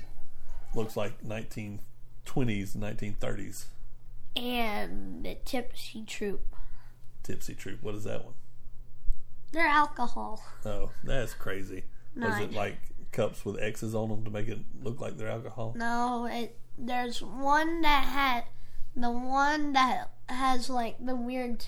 looks 0.76 0.96
like 0.96 1.24
1920s, 1.24 1.80
1930s. 2.78 3.66
And 4.36 5.26
the 5.26 5.36
Tipsy 5.46 6.04
Troop. 6.06 6.56
Tipsy 7.24 7.56
Troop. 7.56 7.82
What 7.82 7.96
is 7.96 8.04
that 8.04 8.24
one? 8.24 8.34
They're 9.52 9.66
alcohol. 9.66 10.44
Oh, 10.64 10.92
that's 11.04 11.34
crazy. 11.34 11.86
No, 12.16 12.30
Was 12.30 12.40
it 12.40 12.54
like 12.54 12.78
cups 13.12 13.44
with 13.46 13.60
X's 13.62 13.94
on 13.96 14.10
them 14.10 14.24
to 14.26 14.32
make 14.32 14.48
it 14.48 14.60
look 14.82 15.02
like 15.02 15.18
they're 15.18 15.28
alcohol? 15.30 15.74
No, 15.78 16.26
it. 16.26 16.58
There's 16.78 17.22
one 17.22 17.82
that 17.82 18.04
had 18.06 18.44
the 18.96 19.12
one 19.12 19.74
that 19.74 20.10
has 20.28 20.70
like 20.70 20.98
the 21.04 21.16
weird 21.16 21.66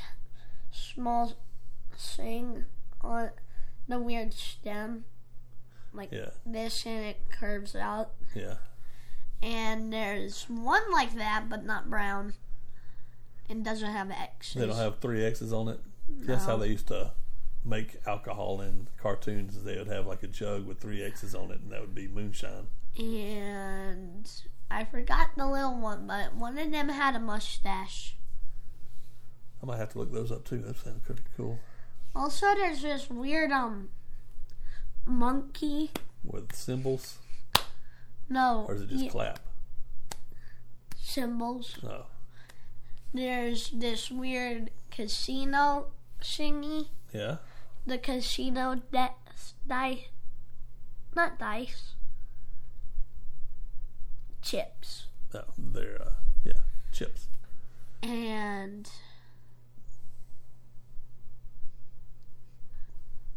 small 0.71 1.33
thing 1.95 2.65
on 3.01 3.29
the 3.87 3.99
weird 3.99 4.33
stem, 4.33 5.05
like 5.93 6.11
Yeah, 6.11 6.29
this, 6.45 6.85
and 6.85 7.05
it 7.05 7.29
curves 7.31 7.75
out. 7.75 8.11
yeah. 8.35 8.55
And 9.41 9.93
there's 9.93 10.45
one 10.49 10.91
like 10.91 11.13
that, 11.15 11.47
but 11.47 11.63
not 11.63 11.89
brown, 11.89 12.33
and 13.49 13.63
doesn't 13.63 13.91
have 13.91 14.09
X's. 14.11 14.55
They 14.55 14.65
don't 14.65 14.75
have 14.75 14.99
three 14.99 15.23
X's 15.23 15.53
on 15.53 15.67
it. 15.69 15.79
That's 16.09 16.45
how 16.45 16.57
they 16.57 16.67
used 16.69 16.87
to 16.87 17.11
make 17.67 17.97
alcohol 18.07 18.61
in 18.61 18.87
cartoons. 18.97 19.63
They 19.63 19.77
would 19.77 19.87
have 19.87 20.07
like 20.07 20.23
a 20.23 20.27
jug 20.27 20.65
with 20.65 20.79
three 20.79 21.03
X's 21.03 21.35
on 21.35 21.51
it, 21.51 21.59
and 21.61 21.71
that 21.71 21.81
would 21.81 21.93
be 21.95 22.07
moonshine. 22.07 22.67
and 22.97 24.29
I 24.71 24.83
forgot 24.85 25.29
the 25.37 25.47
little 25.47 25.77
one, 25.79 26.07
but 26.07 26.33
one 26.35 26.57
of 26.57 26.71
them 26.71 26.89
had 26.89 27.15
a 27.15 27.19
mustache. 27.19 28.15
I 29.61 29.65
might 29.65 29.77
have 29.77 29.91
to 29.93 29.99
look 29.99 30.11
those 30.11 30.31
up 30.31 30.45
too. 30.45 30.59
That 30.59 30.77
sounds 30.77 31.01
pretty 31.05 31.23
cool. 31.35 31.59
Also, 32.15 32.47
there's 32.55 32.81
this 32.81 33.09
weird 33.09 33.51
um 33.51 33.89
monkey. 35.05 35.91
With 36.23 36.53
symbols, 36.55 37.17
No, 38.29 38.65
or 38.67 38.75
is 38.75 38.81
it 38.81 38.89
just 38.89 39.03
yeah, 39.05 39.09
clap? 39.11 39.39
symbols. 40.99 41.77
No. 41.81 42.05
There's 43.13 43.69
this 43.71 44.11
weird 44.11 44.71
casino 44.91 45.87
thingy. 46.21 46.87
Yeah. 47.13 47.37
The 47.87 47.97
casino 47.97 48.81
de- 48.91 49.15
dice, 49.65 50.09
not 51.15 51.39
dice, 51.39 51.93
chips. 54.41 55.07
No. 55.33 55.45
They're 55.57 56.01
uh, 56.01 56.13
yeah 56.43 56.61
chips. 56.91 57.29
And 58.03 58.89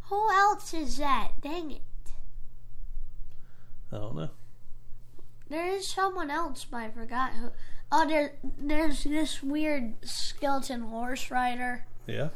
who 0.02 0.30
else 0.32 0.74
is 0.74 0.96
that? 0.98 1.32
Dang 1.40 1.70
it. 1.70 1.82
I 3.92 3.98
don't 3.98 4.16
know. 4.16 4.30
There 5.48 5.68
is 5.68 5.86
someone 5.86 6.30
else, 6.30 6.66
but 6.68 6.78
I 6.78 6.90
forgot 6.90 7.34
who. 7.34 7.50
Oh, 7.92 8.06
there, 8.06 8.34
there's 8.58 9.04
this 9.04 9.42
weird 9.42 9.94
skeleton 10.04 10.80
horse 10.82 11.30
rider. 11.30 11.86
Yeah. 12.06 12.30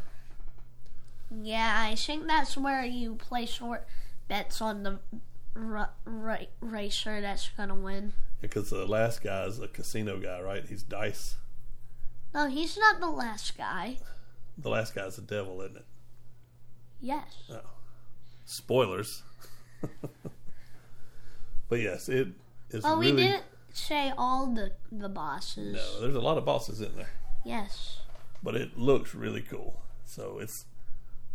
Yeah, 1.30 1.86
I 1.90 1.94
think 1.94 2.26
that's 2.26 2.56
where 2.56 2.84
you 2.84 3.14
place 3.16 3.60
bets 4.28 4.60
on 4.60 4.82
the 4.82 4.98
r- 5.56 5.90
ra- 6.04 6.36
racer 6.60 7.20
that's 7.20 7.48
gonna 7.50 7.74
win. 7.74 8.12
Because 8.40 8.70
the 8.70 8.86
last 8.86 9.22
guy 9.22 9.44
is 9.44 9.58
a 9.58 9.68
casino 9.68 10.18
guy, 10.18 10.40
right? 10.40 10.64
He's 10.66 10.82
dice. 10.82 11.36
No, 12.34 12.48
he's 12.48 12.76
not 12.76 13.00
the 13.00 13.08
last 13.10 13.56
guy. 13.56 13.98
The 14.58 14.68
last 14.68 14.94
guy's 14.94 15.16
the 15.16 15.22
devil, 15.22 15.60
isn't 15.62 15.76
it? 15.76 15.84
Yes. 17.00 17.44
Oh. 17.50 17.60
Spoilers. 18.44 19.22
but 21.68 21.80
yes, 21.80 22.08
it 22.08 22.28
is 22.70 22.84
Oh, 22.84 22.98
we 22.98 23.12
didn't 23.12 23.44
say 23.72 24.12
all 24.16 24.46
the 24.46 24.72
the 24.92 25.08
bosses. 25.08 25.74
No, 25.74 26.00
there's 26.00 26.14
a 26.14 26.20
lot 26.20 26.38
of 26.38 26.44
bosses 26.44 26.80
in 26.80 26.94
there, 26.96 27.10
Yes. 27.44 27.98
but 28.42 28.54
it 28.54 28.78
looks 28.78 29.14
really 29.14 29.42
cool. 29.42 29.80
So 30.04 30.38
it's 30.38 30.64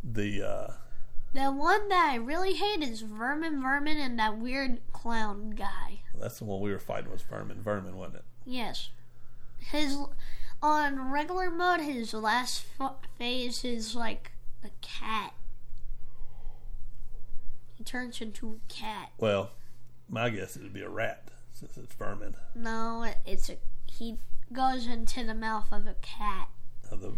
the 0.03 0.41
uh, 0.47 0.73
The 1.33 1.51
one 1.51 1.87
that 1.89 2.09
I 2.11 2.15
really 2.15 2.53
hate 2.53 2.81
is 2.81 3.01
Vermin 3.01 3.61
Vermin 3.61 3.97
and 3.97 4.17
that 4.19 4.37
weird 4.37 4.79
clown 4.93 5.51
guy. 5.51 6.01
that's 6.19 6.39
the 6.39 6.45
one 6.45 6.59
we 6.61 6.71
were 6.71 6.79
fighting 6.79 7.11
was 7.11 7.21
Vermin. 7.21 7.61
Vermin, 7.61 7.95
wasn't 7.97 8.17
it? 8.17 8.25
Yes. 8.45 8.89
His 9.57 9.97
on 10.61 11.11
regular 11.11 11.49
mode, 11.49 11.81
his 11.81 12.13
last 12.13 12.65
phase 13.17 13.63
is 13.63 13.95
like 13.95 14.31
a 14.63 14.69
cat. 14.81 15.33
He 17.75 17.83
turns 17.83 18.19
into 18.21 18.59
a 18.59 18.73
cat. 18.73 19.11
Well, 19.17 19.51
my 20.09 20.29
guess 20.29 20.55
it 20.57 20.63
would 20.63 20.73
be 20.73 20.81
a 20.81 20.89
rat 20.89 21.29
since 21.53 21.77
it's 21.77 21.93
Vermin. 21.93 22.35
No, 22.55 23.09
it's 23.25 23.49
a 23.49 23.57
he 23.85 24.17
goes 24.51 24.87
into 24.87 25.23
the 25.23 25.33
mouth 25.33 25.67
of 25.71 25.87
a 25.87 25.95
cat. 26.01 26.49
Uh, 26.91 26.95
the 26.95 27.13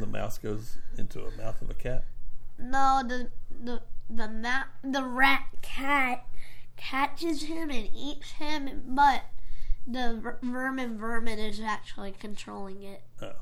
the 0.00 0.06
mouse 0.06 0.38
goes 0.38 0.76
into 0.96 1.20
a 1.20 1.30
mouth 1.36 1.60
of 1.62 1.70
a 1.70 1.74
cat. 1.74 2.04
No, 2.58 3.02
the 3.06 3.30
the 3.62 3.82
the 4.10 4.28
ma- 4.28 4.64
the 4.82 5.04
rat 5.04 5.46
cat 5.62 6.26
catches 6.76 7.44
him 7.44 7.70
and 7.70 7.88
eats 7.94 8.32
him, 8.32 8.82
but 8.86 9.22
the 9.86 10.18
ver- 10.20 10.38
vermin 10.42 10.98
vermin 10.98 11.38
is 11.38 11.60
actually 11.60 12.12
controlling 12.12 12.82
it. 12.82 13.02
Oh, 13.22 13.32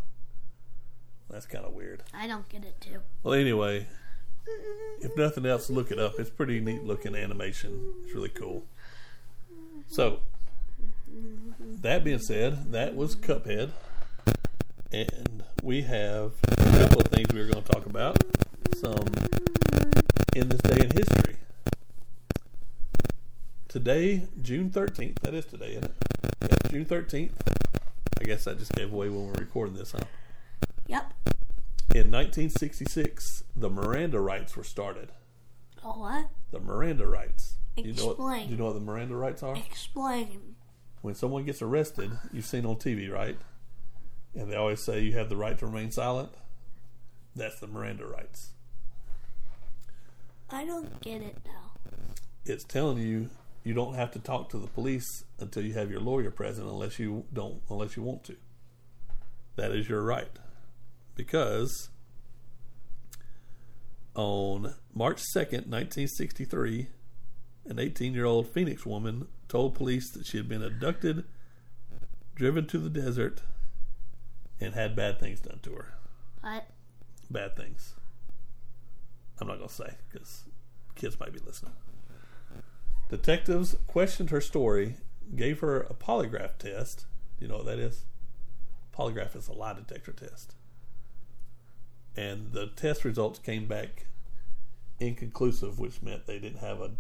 that's 1.31 1.47
kind 1.47 1.65
of 1.65 1.73
weird. 1.73 2.03
I 2.13 2.27
don't 2.27 2.49
get 2.49 2.65
it 2.65 2.81
too. 2.81 3.01
Well, 3.23 3.35
anyway, 3.35 3.87
if 5.01 5.17
nothing 5.17 5.47
else, 5.47 5.71
look 5.71 5.91
it 5.91 5.99
up. 5.99 6.19
It's 6.19 6.31
pretty 6.31 6.61
neat 6.61 6.85
looking 6.85 7.15
animation. 7.15 7.95
It's 8.05 8.15
really 8.15 8.29
cool. 8.29 8.65
So, 9.89 10.21
that 11.83 12.05
being 12.05 12.19
said, 12.19 12.73
that 12.73 12.95
was 12.97 13.17
Cuphead. 13.17 13.71
And 14.93 15.43
we 15.63 15.83
have 15.83 16.33
a 16.49 16.57
couple 16.57 17.01
of 17.01 17.09
things 17.09 17.33
we 17.33 17.41
are 17.41 17.47
going 17.47 17.63
to 17.63 17.73
talk 17.73 17.87
about. 17.87 18.23
Some 18.75 19.07
in 20.35 20.49
this 20.49 20.61
day 20.61 20.85
in 20.85 20.91
history. 20.91 21.37
Today, 23.69 24.29
June 24.41 24.71
13th, 24.71 25.19
that 25.21 25.35
is 25.35 25.45
today, 25.47 25.73
isn't 25.73 25.85
it? 25.85 25.95
Yeah, 26.43 26.71
June 26.71 26.85
13th. 26.85 27.33
I 28.21 28.25
guess 28.25 28.47
I 28.47 28.55
just 28.55 28.73
gave 28.73 28.93
away 28.93 29.09
when 29.09 29.27
we're 29.27 29.33
recording 29.35 29.75
this, 29.75 29.93
huh? 29.93 30.05
Yep. 30.87 31.13
In 31.95 32.11
1966, 32.11 33.45
the 33.55 33.69
Miranda 33.69 34.21
rights 34.21 34.57
were 34.57 34.65
started. 34.65 35.11
Oh 35.85 36.01
what? 36.01 36.31
The 36.53 36.61
Miranda 36.61 37.07
rights. 37.07 37.57
Do 37.77 37.83
you 37.83 37.93
know 37.93 38.07
what, 38.07 38.13
Explain. 38.13 38.47
do 38.47 38.53
you 38.53 38.59
know 38.59 38.65
what 38.67 38.75
the 38.75 38.81
Miranda 38.81 39.17
rights 39.17 39.43
are? 39.43 39.57
Explain. 39.57 40.57
When 41.03 41.15
someone 41.15 41.45
gets 41.45 41.61
arrested, 41.61 42.11
you've 42.33 42.47
seen 42.47 42.65
on 42.65 42.77
TV, 42.77 43.11
right? 43.11 43.37
And 44.37 44.53
they 44.53 44.57
always 44.57 44.85
say 44.85 45.01
you 45.01 45.13
have 45.13 45.29
the 45.29 45.37
right 45.37 45.59
to 45.59 45.67
remain 45.67 45.91
silent. 45.91 46.31
That's 47.35 47.59
the 47.59 47.67
Miranda 47.67 48.07
rights. 48.07 48.51
I 50.51 50.65
don't 50.65 51.01
get 51.01 51.23
it 51.23 51.39
though. 51.45 51.91
It's 52.45 52.65
telling 52.65 52.99
you 52.99 53.31
you 53.65 53.75
don't 53.75 53.95
have 53.95 54.13
to 54.13 54.19
talk 54.19 54.51
to 54.51 54.59
the 54.59 54.69
police 54.69 55.25
until 55.41 55.65
you 55.65 55.73
have 55.73 55.91
your 55.91 56.01
lawyer 56.01 56.31
present 56.31 56.69
unless 56.69 56.99
you 56.99 57.25
don't 57.33 57.63
unless 57.69 57.97
you 57.97 58.03
want 58.03 58.25
to. 58.25 58.37
That 59.57 59.73
is 59.73 59.89
your 59.89 60.03
right. 60.03 60.31
Because 61.17 61.89
on 64.15 64.75
March 64.95 65.23
2nd, 65.35 65.67
1963, 65.67 66.89
an 67.67 67.79
18 67.79 68.15
year 68.15 68.25
old 68.25 68.49
Phoenix 68.49 68.87
woman 68.87 69.27
told 69.49 69.75
police 69.75 70.11
that 70.13 70.27
she 70.27 70.37
had 70.37 70.49
been 70.49 70.63
abducted, 70.63 71.25
driven 72.35 72.67
to 72.67 72.79
the 72.79 72.91
desert, 72.91 73.43
and 74.61 74.75
had 74.75 74.97
bad 74.97 75.19
things 75.19 75.41
done 75.41 75.61
to 75.63 75.73
her. 75.73 75.95
What? 76.41 76.67
Bad 77.31 77.57
things. 77.57 77.95
I'm 79.41 79.49
not 79.49 79.59
going 79.59 79.69
to 79.69 79.75
say 79.75 79.95
because 80.11 80.45
kids 80.95 81.19
might 81.21 81.33
be 81.33 81.41
listening. 81.45 81.73
Detectives 83.09 83.77
questioned 83.87 84.31
her 84.31 84.41
story, 84.41 84.97
gave 85.35 85.61
her 85.61 85.81
a 85.81 85.95
polygraph 85.95 86.59
test. 86.59 87.07
Do 87.39 87.45
you 87.45 87.49
know 87.51 87.59
what 87.59 87.67
that 87.67 87.79
is? 87.79 88.05
Polygraph 88.97 89.37
is 89.37 89.49
a 89.49 89.53
lie 89.53 89.75
detector 89.75 90.13
test. 90.13 90.55
And 92.17 92.53
the 92.53 92.69
test 92.69 93.05
results 93.05 93.39
came 93.39 93.67
back 93.67 94.07
inconclusive, 94.99 95.79
which 95.79 96.03
meant 96.03 96.27
they 96.27 96.39
didn't 96.39 96.61
have 96.61 96.81
a. 96.81 96.93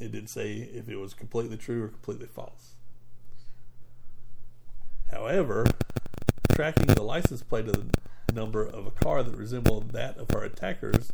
It 0.00 0.10
didn't 0.10 0.30
say 0.30 0.54
if 0.54 0.88
it 0.88 0.96
was 0.96 1.14
completely 1.14 1.56
true 1.56 1.84
or 1.84 1.88
completely 1.88 2.26
false. 2.26 2.74
However, 5.10 5.66
tracking 6.54 6.86
the 6.86 7.02
license 7.02 7.42
plate 7.42 7.66
of 7.66 7.90
the 8.26 8.32
number 8.32 8.64
of 8.64 8.86
a 8.86 8.90
car 8.92 9.24
that 9.24 9.36
resembled 9.36 9.90
that 9.90 10.16
of 10.18 10.30
her 10.30 10.44
attackers 10.44 11.12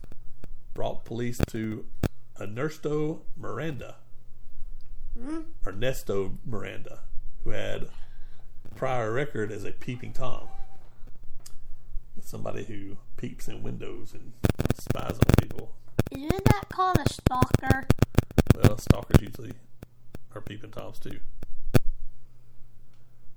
brought 0.75 1.05
police 1.07 1.39
to 1.49 1.87
Ernesto 2.39 3.23
Miranda, 3.39 3.97
hmm? 5.19 5.41
Ernesto 5.67 6.39
Miranda, 6.45 7.01
who 7.43 7.51
had 7.51 7.89
prior 8.77 9.13
record 9.13 9.51
as 9.51 9.65
a 9.65 9.73
peeping 9.73 10.13
tom, 10.13 10.49
somebody 12.21 12.65
who 12.65 12.99
peeps 13.17 13.49
in 13.49 13.63
windows 13.63 14.13
and 14.13 14.33
spies 14.79 15.15
on 15.15 15.35
people. 15.41 15.73
Isn't 16.13 16.45
that 16.45 16.69
called 16.69 16.99
a 16.99 17.11
stalker? 17.11 17.87
Well, 18.55 18.77
stalkers 18.77 19.23
usually 19.23 19.53
are 20.35 20.43
peeping 20.43 20.71
toms 20.71 20.99
too. 20.99 21.21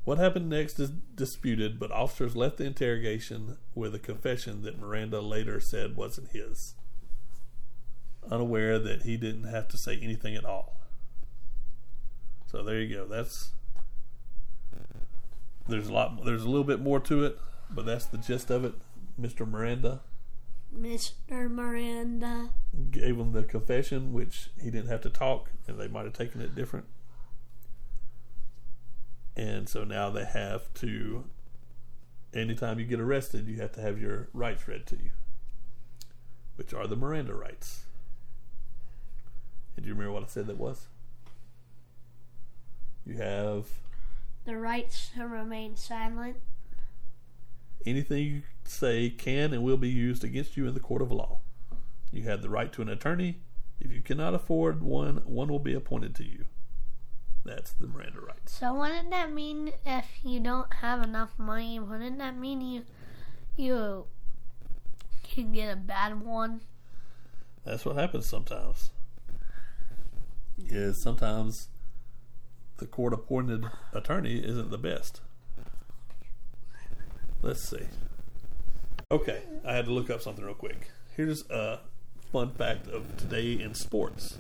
What 0.04 0.18
happened 0.18 0.50
next 0.50 0.80
is 0.80 0.90
disputed, 0.90 1.80
but 1.80 1.92
officers 1.92 2.36
left 2.36 2.58
the 2.58 2.66
interrogation 2.66 3.58
with 3.74 3.96
a 3.96 4.00
confession 4.00 4.62
that 4.64 4.80
Miranda 4.80 5.22
later 5.22 5.60
said 5.60 5.96
wasn't 5.96 6.32
his, 6.32 6.76
unaware 8.30 8.80
that 8.80 9.04
he 9.04 9.16
didn't 9.16 9.46
have 9.46 9.68
to 9.70 9.78
say 9.78 9.98
anything 10.02 10.36
at 10.36 10.46
all. 10.46 10.78
So 12.48 12.64
there 12.64 12.82
you 12.82 12.96
go. 12.96 13.06
That's 13.06 13.54
there's 15.68 15.88
a 15.88 15.94
lot. 15.94 16.26
There's 16.26 16.44
a 16.44 16.50
little 16.50 16.66
bit 16.66 16.82
more 16.82 17.00
to 17.00 17.24
it, 17.24 17.40
but 17.70 17.86
that's 17.86 18.06
the 18.06 18.18
gist 18.18 18.50
of 18.50 18.66
it. 18.66 18.74
Mr. 19.20 19.50
Miranda 19.50 20.02
Mr. 20.78 21.50
Miranda. 21.50 22.50
gave 22.92 23.18
him 23.18 23.32
the 23.32 23.44
confession, 23.44 24.12
which 24.14 24.50
he 24.62 24.72
didn't 24.72 24.90
have 24.90 25.02
to 25.02 25.10
talk, 25.10 25.52
and 25.68 25.80
they 25.80 25.88
might 25.88 26.06
have 26.06 26.14
taken 26.14 26.42
it 26.42 26.56
different. 26.56 26.86
And 29.36 29.68
so 29.68 29.84
now 29.84 30.10
they 30.10 30.26
have 30.26 30.74
to, 30.76 31.26
anytime 32.34 32.80
you 32.80 32.86
get 32.86 33.00
arrested, 33.00 33.48
you 33.48 33.58
have 33.62 33.72
to 33.74 33.82
have 33.82 34.00
your 34.00 34.30
rights 34.34 34.68
read 34.68 34.86
to 34.88 34.96
you, 34.96 35.10
which 36.56 36.74
are 36.74 36.86
the 36.88 36.96
Miranda 36.96 37.34
rights. 37.34 37.86
And 39.76 39.84
do 39.84 39.90
you 39.90 39.96
remember 39.96 40.14
what 40.14 40.24
I 40.24 40.28
said 40.28 40.46
that 40.48 40.58
was? 40.58 40.88
You 43.06 43.16
have 43.16 43.68
The 44.46 44.56
rights 44.58 45.10
to 45.16 45.28
remain 45.28 45.76
silent. 45.76 46.38
anything 47.86 48.24
you 48.26 48.42
say 48.66 49.10
can 49.10 49.52
and 49.52 49.64
will 49.64 49.78
be 49.78 49.90
used 49.90 50.24
against 50.24 50.56
you 50.56 50.68
in 50.68 50.74
the 50.74 50.80
court 50.80 51.02
of 51.02 51.12
law. 51.12 51.40
You 52.12 52.24
have 52.24 52.42
the 52.42 52.50
right 52.50 52.72
to 52.74 52.82
an 52.82 52.90
attorney. 52.90 53.40
If 53.82 53.92
you 53.92 54.02
cannot 54.02 54.34
afford 54.36 54.82
one, 54.84 55.18
one 55.26 55.50
will 55.50 55.60
be 55.60 55.74
appointed 55.74 56.16
to 56.16 56.24
you. 56.24 56.46
That's 57.46 57.74
the 57.74 57.88
Miranda 57.88 58.22
rights. 58.22 58.58
So 58.58 58.74
wouldn't 58.74 59.10
that 59.10 59.32
mean 59.32 59.74
if 59.86 60.06
you 60.24 60.40
don't 60.40 60.74
have 60.76 61.04
enough 61.04 61.38
money, 61.38 61.80
wouldn't 61.80 62.18
that 62.20 62.38
mean 62.38 62.62
you 62.62 62.84
you 63.58 64.06
can 65.24 65.52
get 65.52 65.72
a 65.72 65.76
bad 65.76 66.24
one? 66.24 66.62
That's 67.66 67.86
what 67.86 67.96
happens 67.96 68.28
sometimes. 68.28 68.92
Is 70.70 71.02
sometimes 71.02 71.68
the 72.78 72.86
court 72.86 73.14
appointed 73.14 73.66
attorney 73.94 74.38
isn't 74.38 74.72
the 74.72 74.78
best. 74.78 75.22
Let's 77.42 77.68
see. 77.70 77.88
Okay, 79.12 79.44
I 79.66 79.74
had 79.74 79.86
to 79.86 79.92
look 79.92 80.10
up 80.10 80.22
something 80.22 80.44
real 80.44 80.54
quick. 80.54 80.90
Here's 81.16 81.48
a 81.50 81.82
fun 82.32 82.52
fact 82.52 82.88
of 82.88 83.18
today 83.18 83.52
in 83.62 83.74
sports. 83.74 84.40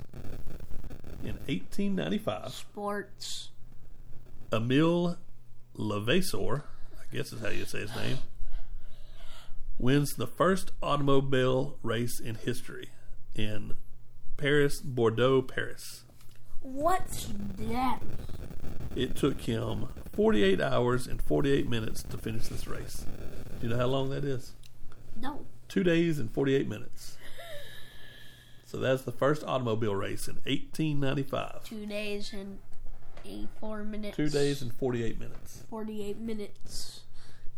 In 1.23 1.35
1895, 1.47 2.53
Sports. 2.53 3.49
Emil 4.51 5.17
Levassor, 5.75 6.63
I 6.99 7.15
guess 7.15 7.31
is 7.31 7.41
how 7.41 7.47
you 7.47 7.63
say 7.63 7.79
his 7.79 7.95
name, 7.95 8.17
wins 9.79 10.15
the 10.15 10.27
first 10.27 10.71
automobile 10.81 11.77
race 11.81 12.19
in 12.19 12.35
history 12.35 12.89
in 13.35 13.75
Paris, 14.35 14.81
Bordeaux, 14.81 15.41
Paris. 15.41 16.03
What's 16.61 17.29
that? 17.57 17.99
It 18.95 19.15
took 19.15 19.41
him 19.41 19.87
48 20.11 20.59
hours 20.59 21.07
and 21.07 21.21
48 21.21 21.69
minutes 21.69 22.03
to 22.03 22.17
finish 22.17 22.47
this 22.47 22.67
race. 22.67 23.05
Do 23.59 23.67
you 23.67 23.73
know 23.73 23.79
how 23.79 23.87
long 23.87 24.09
that 24.09 24.23
is? 24.25 24.53
No. 25.19 25.45
Two 25.67 25.83
days 25.83 26.19
and 26.19 26.29
48 26.31 26.67
minutes. 26.67 27.17
So 28.73 28.79
that's 28.79 29.03
the 29.03 29.11
first 29.11 29.43
automobile 29.43 29.93
race 29.93 30.27
in 30.27 30.37
1895. 30.47 31.63
Two 31.63 31.85
days 31.85 32.33
and 32.33 32.57
eighty-four 33.23 33.83
minutes. 33.83 34.17
Two 34.17 34.29
days 34.29 34.63
and 34.63 34.73
48 34.73 35.19
minutes. 35.19 35.63
forty-eight 35.69 36.17
minutes. 36.17 37.01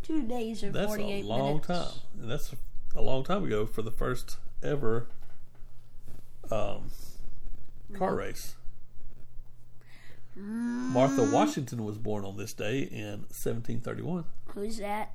Two 0.04 0.24
days 0.24 0.62
and 0.62 0.74
That's 0.74 0.88
forty-eight 0.88 1.24
a 1.24 1.28
long 1.28 1.46
minutes. 1.62 1.68
time, 1.68 1.88
and 2.22 2.30
that's 2.30 2.54
a 2.98 3.02
long 3.02 3.24
time 3.24 3.46
ago 3.46 3.66
for 3.66 3.82
the 3.82 3.92
first 3.92 4.40
ever 4.62 5.08
um, 6.52 6.92
car 7.94 8.16
race. 8.16 8.56
Martha 10.36 11.24
Washington 11.24 11.86
was 11.86 11.98
born 11.98 12.26
on 12.26 12.36
this 12.36 12.52
day 12.52 12.80
in 12.80 13.20
1731. 13.32 14.26
Who's 14.48 14.80
that? 14.80 15.14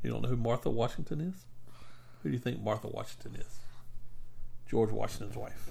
You 0.00 0.10
don't 0.10 0.22
know 0.22 0.28
who 0.28 0.36
Martha 0.36 0.70
Washington 0.70 1.20
is? 1.20 1.44
Who 2.22 2.28
do 2.28 2.34
you 2.34 2.40
think 2.40 2.62
Martha 2.62 2.86
Washington 2.86 3.34
is? 3.40 3.58
George 4.68 4.90
Washington's 4.90 5.36
wife. 5.36 5.70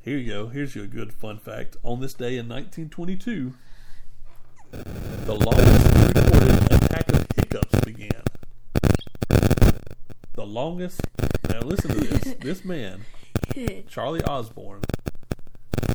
Here 0.00 0.18
you 0.18 0.30
go. 0.30 0.48
Here's 0.48 0.74
your 0.74 0.86
good 0.86 1.12
fun 1.12 1.38
fact. 1.38 1.76
On 1.82 2.00
this 2.00 2.12
day 2.12 2.36
in 2.36 2.46
1922, 2.46 3.54
the 4.70 5.34
longest 5.34 6.14
recorded 6.14 6.72
attack 6.72 7.08
of 7.08 7.26
hiccups 7.36 7.80
began. 7.84 8.22
The 10.34 10.44
longest. 10.44 11.00
Now 11.48 11.60
listen 11.60 11.90
to 11.90 12.00
this. 12.00 12.34
This 12.44 12.62
man, 12.64 13.06
Charlie 13.88 14.22
Osborne, 14.22 14.82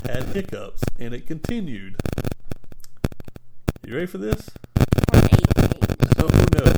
had 0.06 0.24
hiccups, 0.24 0.82
and 0.98 1.14
it 1.14 1.28
continued. 1.28 1.98
You 3.86 3.94
ready 3.94 4.08
for 4.08 4.18
this? 4.18 4.50
For 5.12 5.18
eight 5.18 5.54
days. 5.54 6.14
Oh 6.18 6.46
no! 6.56 6.74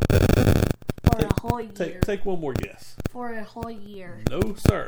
For 1.03 1.25
a 1.25 1.33
whole 1.61 1.87
year. 1.87 1.99
Take 1.99 2.01
take 2.01 2.25
one 2.25 2.39
more 2.39 2.53
guess. 2.53 2.95
For 3.09 3.33
a 3.33 3.43
whole 3.43 3.69
year. 3.71 4.21
No, 4.29 4.55
sir. 4.55 4.87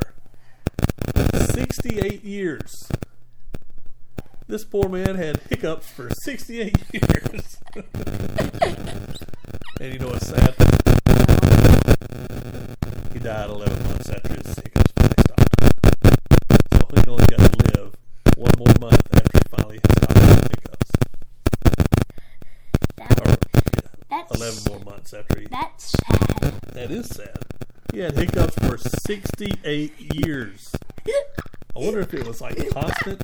68 1.16 2.24
years. 2.24 2.90
This 4.48 4.64
poor 4.66 4.90
man 4.90 5.16
had 5.16 5.38
hiccups 5.50 5.90
for 5.90 6.10
68 6.10 6.76
years. 6.94 7.58
and 9.80 9.94
you 9.94 10.00
know 10.00 10.08
what's 10.10 10.28
sad? 10.28 10.54
He 13.14 13.20
died 13.20 13.50
11 13.50 13.84
months 13.88 14.10
after 14.10 14.34
his 14.34 14.56
hiccups 14.56 14.92
finally 14.96 15.16
stopped. 15.20 15.56
So 16.74 17.02
he 17.02 17.10
only 17.10 17.26
got 17.28 17.40
to 17.52 17.58
live 17.74 17.96
one 18.36 18.52
more 18.58 18.76
month 18.82 19.08
after 19.14 19.38
he 19.38 19.50
finally 19.50 19.80
stopped 19.92 20.18
his 20.18 20.42
hiccups. 20.42 20.92
That, 22.98 23.22
Or, 23.22 23.30
yeah, 23.30 23.90
that's 24.10 24.36
11 24.36 24.64
more 24.70 24.80
months 24.94 25.14
after 25.14 25.40
he. 25.40 25.46
That's 25.48 25.92
sad. 25.92 26.54
That 26.74 26.92
is 26.92 27.08
sad. 27.10 27.38
He 27.94 28.03
hiccups 28.14 28.56
for 28.56 28.78
68 28.78 29.94
years. 30.16 30.72
I 31.76 31.80
wonder 31.80 32.00
if 32.02 32.14
it 32.14 32.26
was 32.28 32.40
like 32.42 32.56
constant, 32.72 33.24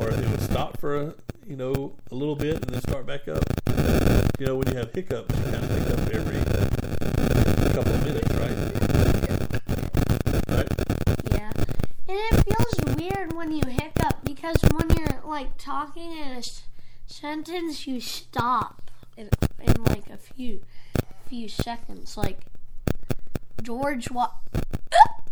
or 0.00 0.08
if 0.10 0.18
it 0.18 0.28
would 0.28 0.42
stop 0.42 0.78
for 0.80 0.96
a, 1.00 1.14
you 1.46 1.56
know 1.56 1.94
a 2.10 2.14
little 2.14 2.36
bit 2.36 2.56
and 2.56 2.64
then 2.64 2.80
start 2.82 3.06
back 3.06 3.28
up. 3.28 3.44
You 4.38 4.46
know, 4.46 4.56
when 4.56 4.68
you 4.68 4.74
have 4.76 4.92
hiccups, 4.92 5.34
you 5.38 5.44
kind 5.44 5.64
of 5.64 5.70
hiccup 5.70 6.14
every 6.14 6.40
couple 7.72 7.92
of 7.94 8.04
minutes, 8.04 8.34
right? 8.34 8.58
Right? 10.48 10.68
Yeah. 11.30 11.52
And 12.08 12.18
it 12.32 12.44
feels 12.44 12.96
weird 12.96 13.32
when 13.32 13.52
you 13.52 13.62
hiccup 13.66 14.24
because 14.24 14.56
when 14.72 14.88
you're 14.98 15.22
like 15.24 15.56
talking 15.56 16.12
in 16.12 16.28
a 16.28 16.38
s- 16.38 16.64
sentence, 17.06 17.86
you 17.86 18.00
stop 18.00 18.90
in, 19.16 19.28
in 19.60 19.84
like 19.84 20.10
a 20.10 20.16
few 20.16 20.62
few 21.28 21.48
seconds. 21.48 22.16
Like 22.16 22.46
George, 23.62 24.10
what? 24.10 24.32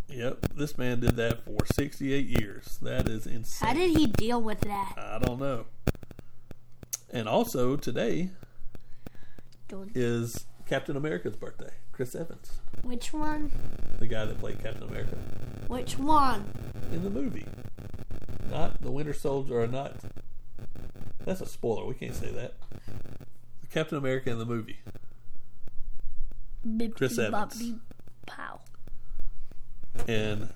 Yep. 0.09 0.55
This 0.55 0.77
man 0.79 1.01
did 1.01 1.17
that 1.17 1.45
for 1.45 1.59
68 1.73 2.27
years. 2.27 2.79
That 2.83 3.09
is 3.09 3.27
insane. 3.27 3.69
How 3.69 3.75
did 3.75 3.97
he 3.97 4.07
deal 4.07 4.41
with 4.41 4.61
that? 4.61 4.95
I 4.97 5.19
don't 5.19 5.41
know. 5.41 5.67
And 7.11 7.29
also 7.29 7.77
today 7.77 8.31
Don't- 9.69 9.91
is 9.97 10.47
Captain 10.67 10.97
America's 10.97 11.37
birthday. 11.37 11.71
Chris 11.93 12.15
Evans, 12.15 12.53
Which 12.83 13.13
one? 13.13 13.53
the 13.99 14.07
guy 14.07 14.25
that 14.25 14.39
played 14.39 14.63
Captain 14.63 14.83
America 14.89 15.17
Which 15.69 15.99
one? 15.99 16.51
in 16.91 17.03
the 17.05 17.11
movie, 17.11 17.45
not 18.51 18.81
the 18.81 18.91
Winter 18.91 19.13
Soldier, 19.13 19.61
or 19.61 19.67
not. 19.67 19.97
That's 21.27 21.43
a 21.43 21.47
spoiler. 21.47 21.85
We 21.87 21.95
can't 21.95 22.15
say 22.15 22.31
that. 22.33 22.55
Captain 23.71 23.99
America 23.99 24.31
in 24.31 24.39
the 24.39 24.47
movie. 24.47 24.79
Chris 26.95 27.19
Evans. 27.19 27.75
Pow. 28.27 28.61
And 30.09 30.53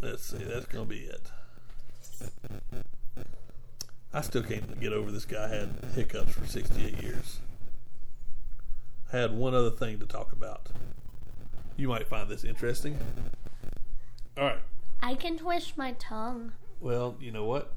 let's 0.00 0.24
see, 0.24 0.38
that's 0.38 0.66
gonna 0.66 0.84
be 0.84 1.00
it. 1.00 1.30
I 4.12 4.20
still 4.20 4.44
can't 4.44 4.80
get 4.80 4.92
over 4.92 5.10
this 5.10 5.24
guy 5.24 5.48
had 5.48 5.70
hiccups 5.94 6.34
for 6.34 6.46
68 6.46 7.02
years. 7.02 7.40
I 9.12 9.16
had 9.16 9.32
one 9.32 9.54
other 9.54 9.70
thing 9.70 9.98
to 9.98 10.06
talk 10.06 10.32
about. 10.32 10.68
You 11.76 11.88
might 11.88 12.06
find 12.06 12.28
this 12.28 12.44
interesting. 12.44 12.96
All 14.38 14.44
right. 14.44 14.58
I 15.02 15.14
can 15.14 15.36
twist 15.36 15.76
my 15.76 15.92
tongue. 15.98 16.52
Well, 16.80 17.16
you 17.20 17.32
know 17.32 17.44
what? 17.44 17.72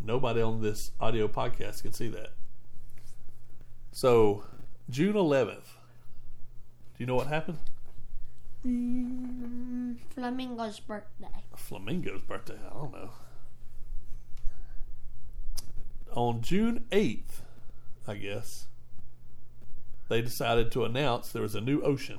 Nobody 0.00 0.40
on 0.40 0.62
this 0.62 0.92
audio 1.00 1.26
podcast 1.26 1.82
can 1.82 1.92
see 1.92 2.08
that. 2.08 2.30
So, 3.90 4.44
June 4.88 5.14
11th. 5.14 5.77
Do 6.98 7.04
you 7.04 7.06
know 7.06 7.14
what 7.14 7.28
happened? 7.28 7.58
Mm, 8.66 9.98
Flamingo's 10.16 10.80
birthday. 10.80 11.44
Flamingo's 11.56 12.22
birthday. 12.22 12.56
I 12.68 12.74
don't 12.74 12.92
know. 12.92 13.10
On 16.12 16.40
June 16.40 16.86
8th, 16.90 17.42
I 18.08 18.16
guess, 18.16 18.66
they 20.08 20.20
decided 20.20 20.72
to 20.72 20.84
announce 20.84 21.30
there 21.30 21.42
was 21.42 21.54
a 21.54 21.60
new 21.60 21.80
ocean. 21.82 22.18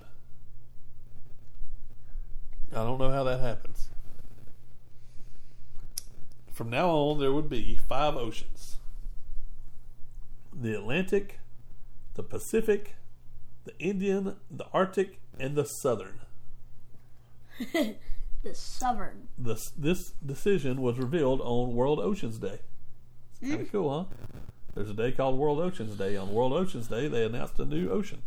I 2.71 2.75
don't 2.75 2.99
know 2.99 3.11
how 3.11 3.25
that 3.25 3.41
happens. 3.41 3.89
From 6.53 6.69
now 6.69 6.89
on, 6.89 7.19
there 7.19 7.33
would 7.33 7.49
be 7.49 7.77
five 7.85 8.15
oceans 8.15 8.77
the 10.53 10.73
Atlantic, 10.73 11.39
the 12.13 12.23
Pacific, 12.23 12.95
the 13.69 13.85
Indian, 13.85 14.35
the 14.49 14.65
Arctic, 14.73 15.19
and 15.39 15.55
the 15.55 15.65
Southern. 15.65 16.19
The 18.41 18.55
Southern. 18.55 19.27
this 19.37 19.69
this 19.71 20.11
decision 20.25 20.81
was 20.81 20.97
revealed 20.97 21.41
on 21.41 21.75
World 21.75 21.99
Oceans 21.99 22.37
Day. 22.37 22.59
It's 23.31 23.41
kind 23.41 23.61
of 23.61 23.67
mm. 23.67 23.71
cool, 23.73 23.99
huh? 23.99 24.15
There's 24.73 24.89
a 24.89 24.93
day 24.93 25.11
called 25.11 25.37
World 25.37 25.59
Oceans 25.59 25.97
Day. 25.97 26.15
On 26.15 26.31
World 26.31 26.53
Oceans 26.53 26.87
Day, 26.87 27.09
they 27.09 27.25
announced 27.25 27.59
a 27.59 27.65
new 27.65 27.89
ocean. 27.89 28.21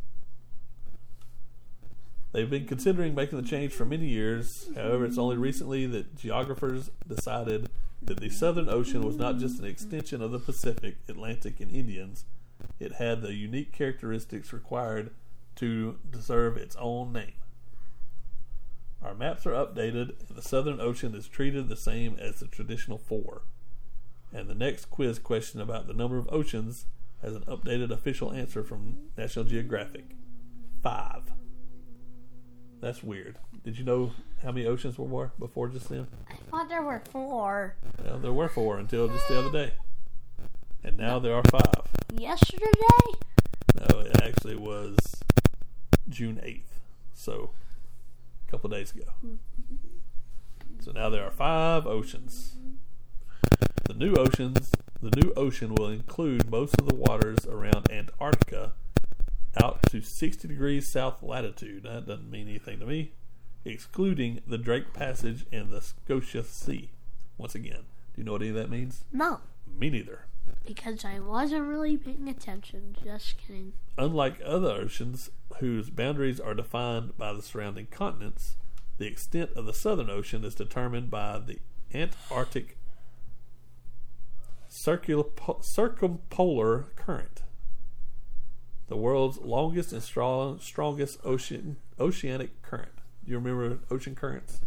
They've 2.33 2.50
been 2.50 2.66
considering 2.66 3.14
making 3.14 3.40
the 3.40 3.48
change 3.48 3.72
for 3.72 3.87
many 3.87 4.07
years. 4.07 4.68
However, 4.74 5.07
it's 5.07 5.16
only 5.16 5.38
recently 5.38 5.87
that 5.87 6.14
geographers 6.14 6.90
decided 7.09 7.70
that 8.02 8.20
the 8.20 8.28
Southern 8.28 8.68
Ocean 8.68 9.00
was 9.00 9.16
not 9.16 9.38
just 9.38 9.61
an 9.61 9.64
extension 9.64 10.20
of 10.20 10.31
the 10.31 10.38
Pacific, 10.38 10.96
Atlantic, 11.09 11.59
and 11.59 11.70
Indians. 11.70 12.26
It 12.78 12.92
had 12.92 13.22
the 13.22 13.33
unique 13.33 13.72
characteristics 13.72 14.52
required 14.52 15.11
to 15.56 15.98
deserve 16.10 16.56
its 16.56 16.76
own 16.76 17.12
name. 17.12 17.34
Our 19.02 19.14
maps 19.14 19.46
are 19.46 19.52
updated, 19.52 20.28
and 20.28 20.36
the 20.36 20.42
Southern 20.42 20.80
Ocean 20.80 21.14
is 21.14 21.26
treated 21.26 21.68
the 21.68 21.76
same 21.76 22.16
as 22.20 22.40
the 22.40 22.46
traditional 22.46 22.98
four. 22.98 23.42
And 24.32 24.48
the 24.48 24.54
next 24.54 24.90
quiz 24.90 25.18
question 25.18 25.60
about 25.60 25.86
the 25.86 25.94
number 25.94 26.18
of 26.18 26.28
oceans 26.32 26.86
has 27.20 27.34
an 27.34 27.42
updated 27.42 27.90
official 27.90 28.32
answer 28.32 28.62
from 28.62 28.96
National 29.16 29.44
Geographic 29.44 30.04
five. 30.82 31.32
That's 32.80 33.02
weird. 33.02 33.38
Did 33.62 33.78
you 33.78 33.84
know 33.84 34.12
how 34.42 34.50
many 34.50 34.66
oceans 34.66 34.96
there 34.96 35.06
were 35.06 35.30
before 35.38 35.68
just 35.68 35.88
then? 35.88 36.08
I 36.28 36.34
thought 36.50 36.68
there 36.68 36.82
were 36.82 37.02
four. 37.10 37.76
Well, 38.04 38.18
there 38.18 38.32
were 38.32 38.48
four 38.48 38.78
until 38.78 39.06
just 39.06 39.28
the 39.28 39.38
other 39.38 39.52
day. 39.52 39.74
And 40.82 40.96
now 40.96 41.20
there 41.20 41.34
are 41.34 41.44
five. 41.50 41.84
Yesterday? 42.12 42.66
No, 43.78 44.00
it 44.00 44.20
actually 44.20 44.56
was 44.56 44.96
June 46.12 46.40
8th. 46.44 46.79
So, 47.14 47.51
a 48.46 48.51
couple 48.51 48.72
of 48.72 48.79
days 48.79 48.92
ago. 48.92 49.05
So 50.81 50.90
now 50.90 51.09
there 51.09 51.25
are 51.25 51.31
five 51.31 51.87
oceans. 51.87 52.57
The 53.85 53.94
new 53.94 54.14
oceans, 54.14 54.72
the 55.01 55.16
new 55.16 55.33
ocean 55.37 55.75
will 55.75 55.88
include 55.88 56.51
most 56.51 56.75
of 56.81 56.88
the 56.88 56.94
waters 56.94 57.46
around 57.46 57.90
Antarctica 57.90 58.72
out 59.62 59.83
to 59.90 60.03
60 60.03 60.48
degrees 60.48 60.88
south 60.88 61.22
latitude. 61.22 61.85
That 61.85 62.07
doesn't 62.07 62.31
mean 62.31 62.48
anything 62.48 62.81
to 62.81 62.87
me. 62.87 63.12
Excluding 63.64 64.40
the 64.46 64.59
Drake 64.59 64.92
Passage 64.92 65.46
and 65.53 65.70
the 65.70 65.81
Scotia 65.81 66.42
Sea. 66.42 66.90
Once 67.38 67.55
again, 67.55 67.85
do 68.14 68.20
you 68.20 68.25
know 68.25 68.33
what 68.33 68.42
any 68.42 68.51
of 68.51 68.57
that 68.57 68.70
means? 68.70 69.05
No. 69.12 69.40
Me 69.79 69.88
neither. 69.88 70.27
Because 70.66 71.05
I 71.05 71.18
wasn't 71.18 71.64
really 71.64 71.96
paying 71.96 72.29
attention. 72.29 72.96
Just 73.03 73.37
kidding. 73.38 73.72
Unlike 73.98 74.40
other 74.44 74.70
oceans 74.70 75.31
whose 75.59 75.90
boundaries 75.90 76.40
are 76.40 76.55
defined 76.55 77.18
by 77.18 77.33
the 77.33 77.42
surrounding 77.42 77.87
continents, 77.87 78.57
the 78.98 79.07
extent 79.07 79.51
of 79.57 79.66
the 79.66 79.75
Southern 79.75 80.09
Ocean 80.09 80.44
is 80.44 80.55
determined 80.55 81.11
by 81.11 81.38
the 81.38 81.59
Antarctic 81.94 82.77
circumpolar 85.61 86.87
current, 86.96 87.42
the 88.88 88.96
world's 88.96 89.38
longest 89.38 89.92
and 89.92 90.03
strong, 90.03 90.59
strongest 90.61 91.18
ocean 91.25 91.77
oceanic 92.01 92.62
current. 92.62 92.92
You 93.27 93.37
remember 93.37 93.81
ocean 93.90 94.14
currents? 94.14 94.61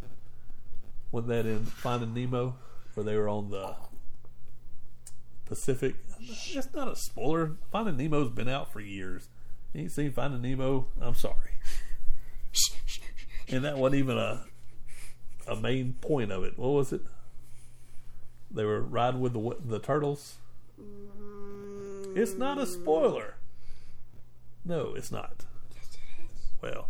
Wasn't 1.11 1.29
that 1.29 1.45
in 1.47 1.65
Finding 1.65 2.13
Nemo, 2.13 2.55
where 2.93 3.03
they 3.03 3.17
were 3.17 3.27
on 3.27 3.49
the 3.49 3.75
Pacific? 5.45 5.95
That's 6.53 6.73
not 6.73 6.87
a 6.87 6.95
spoiler. 6.95 7.53
Finding 7.71 7.97
Nemo's 7.97 8.29
been 8.29 8.49
out 8.49 8.71
for 8.71 8.79
years. 8.79 9.29
You 9.73 9.81
ain't 9.81 9.91
seen 9.91 10.11
Finding 10.11 10.41
Nemo? 10.41 10.87
I'm 11.01 11.15
sorry. 11.15 11.51
And 13.49 13.63
that 13.63 13.77
wasn't 13.77 13.99
even 13.99 14.17
a 14.17 14.45
a 15.47 15.55
main 15.55 15.93
point 16.01 16.31
of 16.31 16.43
it. 16.43 16.57
What 16.57 16.69
was 16.69 16.91
it? 16.91 17.01
They 18.49 18.63
were 18.65 18.81
riding 18.81 19.19
with 19.21 19.33
the 19.33 19.57
the 19.63 19.79
turtles. 19.79 20.35
It's 22.15 22.33
not 22.33 22.57
a 22.57 22.65
spoiler. 22.65 23.35
No, 24.63 24.93
it's 24.95 25.11
not. 25.11 25.45
Yes, 25.75 25.89
it 25.93 26.23
is. 26.23 26.47
Well, 26.61 26.89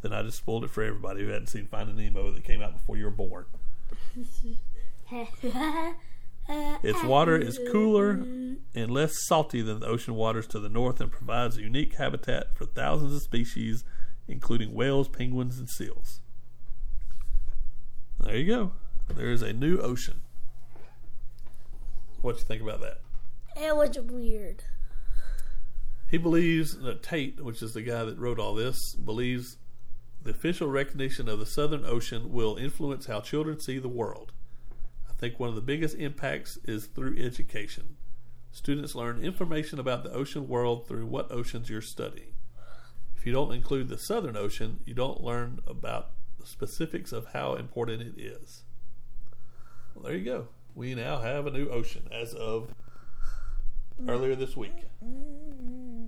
then 0.00 0.12
I 0.12 0.22
just 0.22 0.38
spoiled 0.38 0.64
it 0.64 0.70
for 0.70 0.82
everybody 0.82 1.22
who 1.22 1.28
hadn't 1.28 1.48
seen 1.48 1.66
Finding 1.66 1.96
Nemo 1.96 2.32
that 2.32 2.42
came 2.42 2.62
out 2.62 2.72
before 2.72 2.96
you 2.96 3.04
were 3.04 3.10
born. 3.10 3.44
Its 6.82 7.02
water 7.04 7.36
is 7.36 7.58
cooler 7.70 8.24
and 8.74 8.90
less 8.90 9.12
salty 9.26 9.62
than 9.62 9.80
the 9.80 9.86
ocean 9.86 10.14
waters 10.14 10.46
to 10.48 10.58
the 10.58 10.68
north 10.68 11.00
and 11.00 11.10
provides 11.10 11.56
a 11.56 11.62
unique 11.62 11.94
habitat 11.96 12.56
for 12.56 12.66
thousands 12.66 13.14
of 13.14 13.22
species, 13.22 13.84
including 14.26 14.74
whales, 14.74 15.08
penguins, 15.08 15.58
and 15.58 15.68
seals. 15.68 16.20
There 18.20 18.36
you 18.36 18.46
go. 18.46 18.72
There 19.08 19.30
is 19.30 19.42
a 19.42 19.52
new 19.52 19.78
ocean. 19.78 20.22
What 22.20 22.36
do 22.36 22.38
you 22.40 22.44
think 22.44 22.62
about 22.62 22.80
that? 22.80 23.00
It 23.56 23.76
was 23.76 23.98
weird. 23.98 24.64
He 26.08 26.18
believes 26.18 26.78
that 26.78 27.02
Tait, 27.02 27.42
which 27.42 27.62
is 27.62 27.72
the 27.72 27.82
guy 27.82 28.04
that 28.04 28.18
wrote 28.18 28.38
all 28.38 28.54
this, 28.54 28.94
believes 28.94 29.56
the 30.22 30.30
official 30.30 30.68
recognition 30.68 31.28
of 31.28 31.38
the 31.38 31.46
Southern 31.46 31.84
Ocean 31.84 32.32
will 32.32 32.56
influence 32.56 33.06
how 33.06 33.20
children 33.20 33.58
see 33.60 33.78
the 33.78 33.88
world. 33.88 34.32
I 35.22 35.26
think 35.26 35.38
one 35.38 35.50
of 35.50 35.54
the 35.54 35.60
biggest 35.60 35.94
impacts 35.98 36.58
is 36.64 36.86
through 36.86 37.16
education. 37.16 37.96
Students 38.50 38.96
learn 38.96 39.22
information 39.22 39.78
about 39.78 40.02
the 40.02 40.10
ocean 40.10 40.48
world 40.48 40.88
through 40.88 41.06
what 41.06 41.30
oceans 41.30 41.70
you're 41.70 41.80
studying. 41.80 42.34
If 43.16 43.24
you 43.24 43.32
don't 43.32 43.52
include 43.52 43.88
the 43.88 43.98
Southern 43.98 44.36
Ocean, 44.36 44.80
you 44.84 44.94
don't 44.94 45.22
learn 45.22 45.60
about 45.64 46.10
the 46.40 46.46
specifics 46.46 47.12
of 47.12 47.26
how 47.34 47.54
important 47.54 48.02
it 48.02 48.20
is. 48.20 48.64
Well, 49.94 50.06
there 50.06 50.16
you 50.16 50.24
go. 50.24 50.48
We 50.74 50.96
now 50.96 51.20
have 51.20 51.46
a 51.46 51.52
new 51.52 51.68
ocean 51.68 52.08
as 52.10 52.34
of 52.34 52.74
earlier 54.08 54.34
this 54.34 54.56
week. 54.56 54.88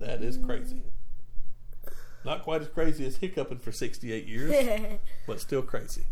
That 0.01 0.25
is 0.25 0.39
crazy. 0.39 0.83
Not 2.25 2.43
quite 2.43 2.63
as 2.63 2.69
crazy 2.69 3.07
as 3.07 3.19
hiccuping 3.19 3.59
for 3.59 3.71
68 3.71 4.27
years, 4.27 4.99
but 5.29 5.41
still 5.41 5.63
crazy. 5.63 6.03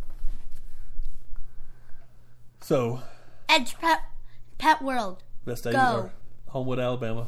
So, 2.62 3.03
Ed's 3.48 3.72
Pet, 3.72 4.03
Pet 4.57 4.83
World. 4.83 5.25
best 5.44 5.64
days 5.64 5.72
Go. 5.72 5.81
are 5.81 6.12
Homewood, 6.51 6.79
Alabama. 6.79 7.27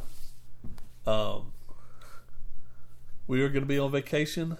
Um, 1.05 1.51
we 3.27 3.41
are 3.41 3.49
going 3.49 3.63
to 3.63 3.67
be 3.67 3.77
on 3.77 3.91
vacation. 3.91 4.57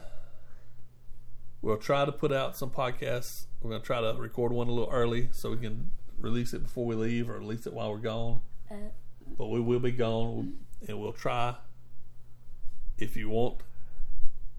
We'll 1.62 1.78
try 1.78 2.04
to 2.04 2.12
put 2.12 2.34
out 2.34 2.58
some 2.58 2.72
podcasts. 2.72 3.46
We're 3.62 3.70
going 3.70 3.84
to 3.84 3.88
try 3.88 4.02
to 4.02 4.20
record 4.20 4.52
one 4.52 4.68
a 4.68 4.72
little 4.72 4.92
early 4.92 5.30
so 5.32 5.52
we 5.52 5.58
can 5.58 5.92
release 6.20 6.54
it 6.54 6.64
before 6.64 6.86
we 6.86 6.96
leave 6.96 7.30
or 7.30 7.40
release 7.40 7.66
it 7.66 7.72
while 7.72 7.90
we're 7.90 8.00
gone. 8.00 8.42
Uh, 8.70 8.90
but 9.38 9.48
we 9.48 9.62
will 9.62 9.80
be 9.80 9.92
gone, 9.92 10.58
and 10.86 11.00
we'll 11.00 11.14
try. 11.14 11.56
If 12.98 13.16
you 13.16 13.30
want 13.30 13.62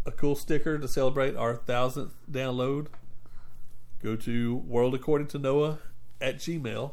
a 0.06 0.12
cool 0.12 0.34
sticker 0.34 0.78
to 0.78 0.88
celebrate 0.88 1.36
our 1.36 1.56
thousandth 1.56 2.14
download, 2.30 2.86
go 4.02 4.16
to 4.16 4.56
World 4.56 4.94
According 4.94 5.26
to 5.28 5.38
Noah 5.38 5.78
at 6.20 6.36
Gmail. 6.36 6.92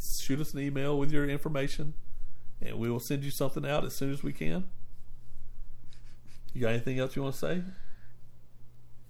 Shoot 0.00 0.40
us 0.40 0.54
an 0.54 0.60
email 0.60 0.98
with 0.98 1.12
your 1.12 1.28
information, 1.28 1.94
and 2.60 2.78
we 2.78 2.90
will 2.90 3.00
send 3.00 3.24
you 3.24 3.30
something 3.30 3.64
out 3.64 3.84
as 3.84 3.94
soon 3.94 4.12
as 4.12 4.22
we 4.22 4.32
can. 4.32 4.64
You 6.52 6.60
got 6.62 6.70
anything 6.70 6.98
else 6.98 7.16
you 7.16 7.22
want 7.22 7.34
to 7.34 7.40
say? 7.40 7.62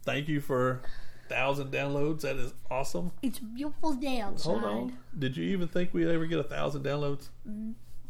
Thank 0.05 0.29
you 0.29 0.41
for 0.41 0.83
thousand 1.29 1.73
downloads. 1.73 2.21
That 2.23 2.37
is 2.37 2.53
awesome. 2.71 3.13
It's 3.23 3.39
a 3.39 3.45
beautiful 3.45 3.95
day 3.95 4.21
outside. 4.21 4.51
Hold 4.51 4.65
on. 4.65 4.99
Did 5.19 5.37
you 5.37 5.45
even 5.45 5.69
think 5.69 5.95
we'd 5.95 6.09
ever 6.09 6.27
get 6.27 6.39
a 6.39 6.45
thousand 6.45 6.85
downloads? 6.85 7.29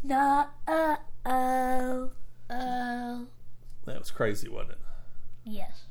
No, 0.02 0.46
uh, 0.66 0.96
oh, 1.24 2.10
oh. 2.50 3.26
That 3.86 3.98
was 3.98 4.10
crazy, 4.10 4.48
wasn't 4.48 4.72
it? 4.72 4.78
Yes. 5.44 5.82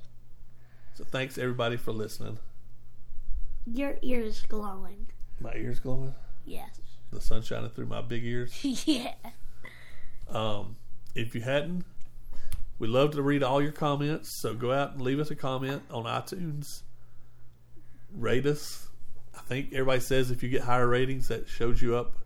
So 0.94 1.04
thanks 1.04 1.38
everybody 1.38 1.78
for 1.78 1.92
listening. 1.92 2.38
Your 3.66 3.98
ear 4.02 4.22
is 4.22 4.42
glowing. 4.48 5.08
My 5.41 5.54
ears 5.56 5.80
glowing. 5.80 6.13
Yes. 6.45 6.80
The 7.12 7.21
sun 7.21 7.41
shining 7.41 7.69
through 7.69 7.88
my 7.88 8.01
big 8.01 8.23
ears. 8.23 8.58
yeah. 8.86 9.13
Um, 10.30 10.77
if 11.15 11.36
you 11.36 11.41
hadn't, 11.41 11.84
we 12.80 12.88
love 12.88 13.12
to 13.12 13.21
read 13.21 13.43
all 13.43 13.62
your 13.62 13.71
comments. 13.71 14.39
So 14.41 14.54
go 14.54 14.71
out 14.71 14.93
and 14.93 15.01
leave 15.01 15.19
us 15.19 15.32
a 15.32 15.36
comment 15.36 15.84
on 15.91 16.06
iTunes. 16.06 16.84
Rate 18.13 18.45
us. 18.45 18.88
I 19.36 19.41
think 19.41 19.73
everybody 19.73 19.99
says 19.99 20.32
if 20.32 20.43
you 20.43 20.49
get 20.49 20.62
higher 20.62 20.88
ratings, 20.88 21.27
that 21.30 21.47
shows 21.47 21.82
you 21.82 21.95
up 21.95 22.17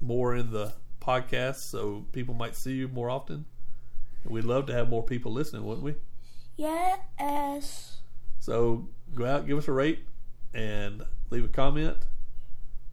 more 0.00 0.34
in 0.34 0.50
the 0.50 0.72
podcast, 1.00 1.56
so 1.56 2.04
people 2.12 2.34
might 2.34 2.54
see 2.54 2.72
you 2.72 2.88
more 2.88 3.10
often. 3.10 3.44
We'd 4.24 4.44
love 4.44 4.66
to 4.66 4.72
have 4.72 4.88
more 4.88 5.02
people 5.02 5.32
listening, 5.32 5.64
wouldn't 5.64 5.84
we? 5.84 5.94
Yes. 6.56 8.00
So 8.38 8.88
go 9.14 9.26
out, 9.26 9.46
give 9.46 9.58
us 9.58 9.68
a 9.68 9.72
rate, 9.72 10.06
and 10.54 11.02
leave 11.30 11.44
a 11.44 11.48
comment. 11.48 11.96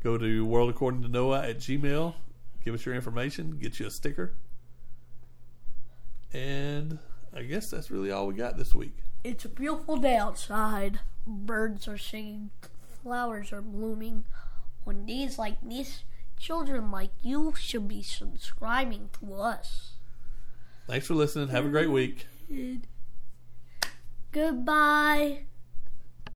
Go 0.03 0.17
to 0.17 0.45
World 0.45 0.69
According 0.69 1.01
to 1.01 1.07
Noah 1.09 1.47
at 1.47 1.59
Gmail. 1.59 2.13
Give 2.63 2.73
us 2.73 2.85
your 2.85 2.95
information. 2.95 3.57
Get 3.57 3.79
you 3.79 3.87
a 3.87 3.91
sticker. 3.91 4.33
And 6.33 6.99
I 7.35 7.43
guess 7.43 7.69
that's 7.69 7.91
really 7.91 8.11
all 8.11 8.27
we 8.27 8.33
got 8.33 8.57
this 8.57 8.73
week. 8.73 8.97
It's 9.23 9.45
a 9.45 9.49
beautiful 9.49 9.97
day 9.97 10.15
outside. 10.15 10.99
Birds 11.27 11.87
are 11.87 11.97
singing. 11.97 12.51
Flowers 13.03 13.51
are 13.51 13.61
blooming. 13.61 14.23
On 14.87 15.05
days 15.05 15.37
like 15.37 15.57
this, 15.61 16.03
children 16.37 16.91
like 16.91 17.11
you 17.21 17.53
should 17.57 17.87
be 17.87 18.01
subscribing 18.01 19.09
to 19.19 19.33
us. 19.35 19.93
Thanks 20.87 21.07
for 21.07 21.13
listening. 21.13 21.49
Have 21.49 21.65
a 21.65 21.69
great 21.69 21.91
week. 21.91 22.27
Goodbye. 24.31 25.41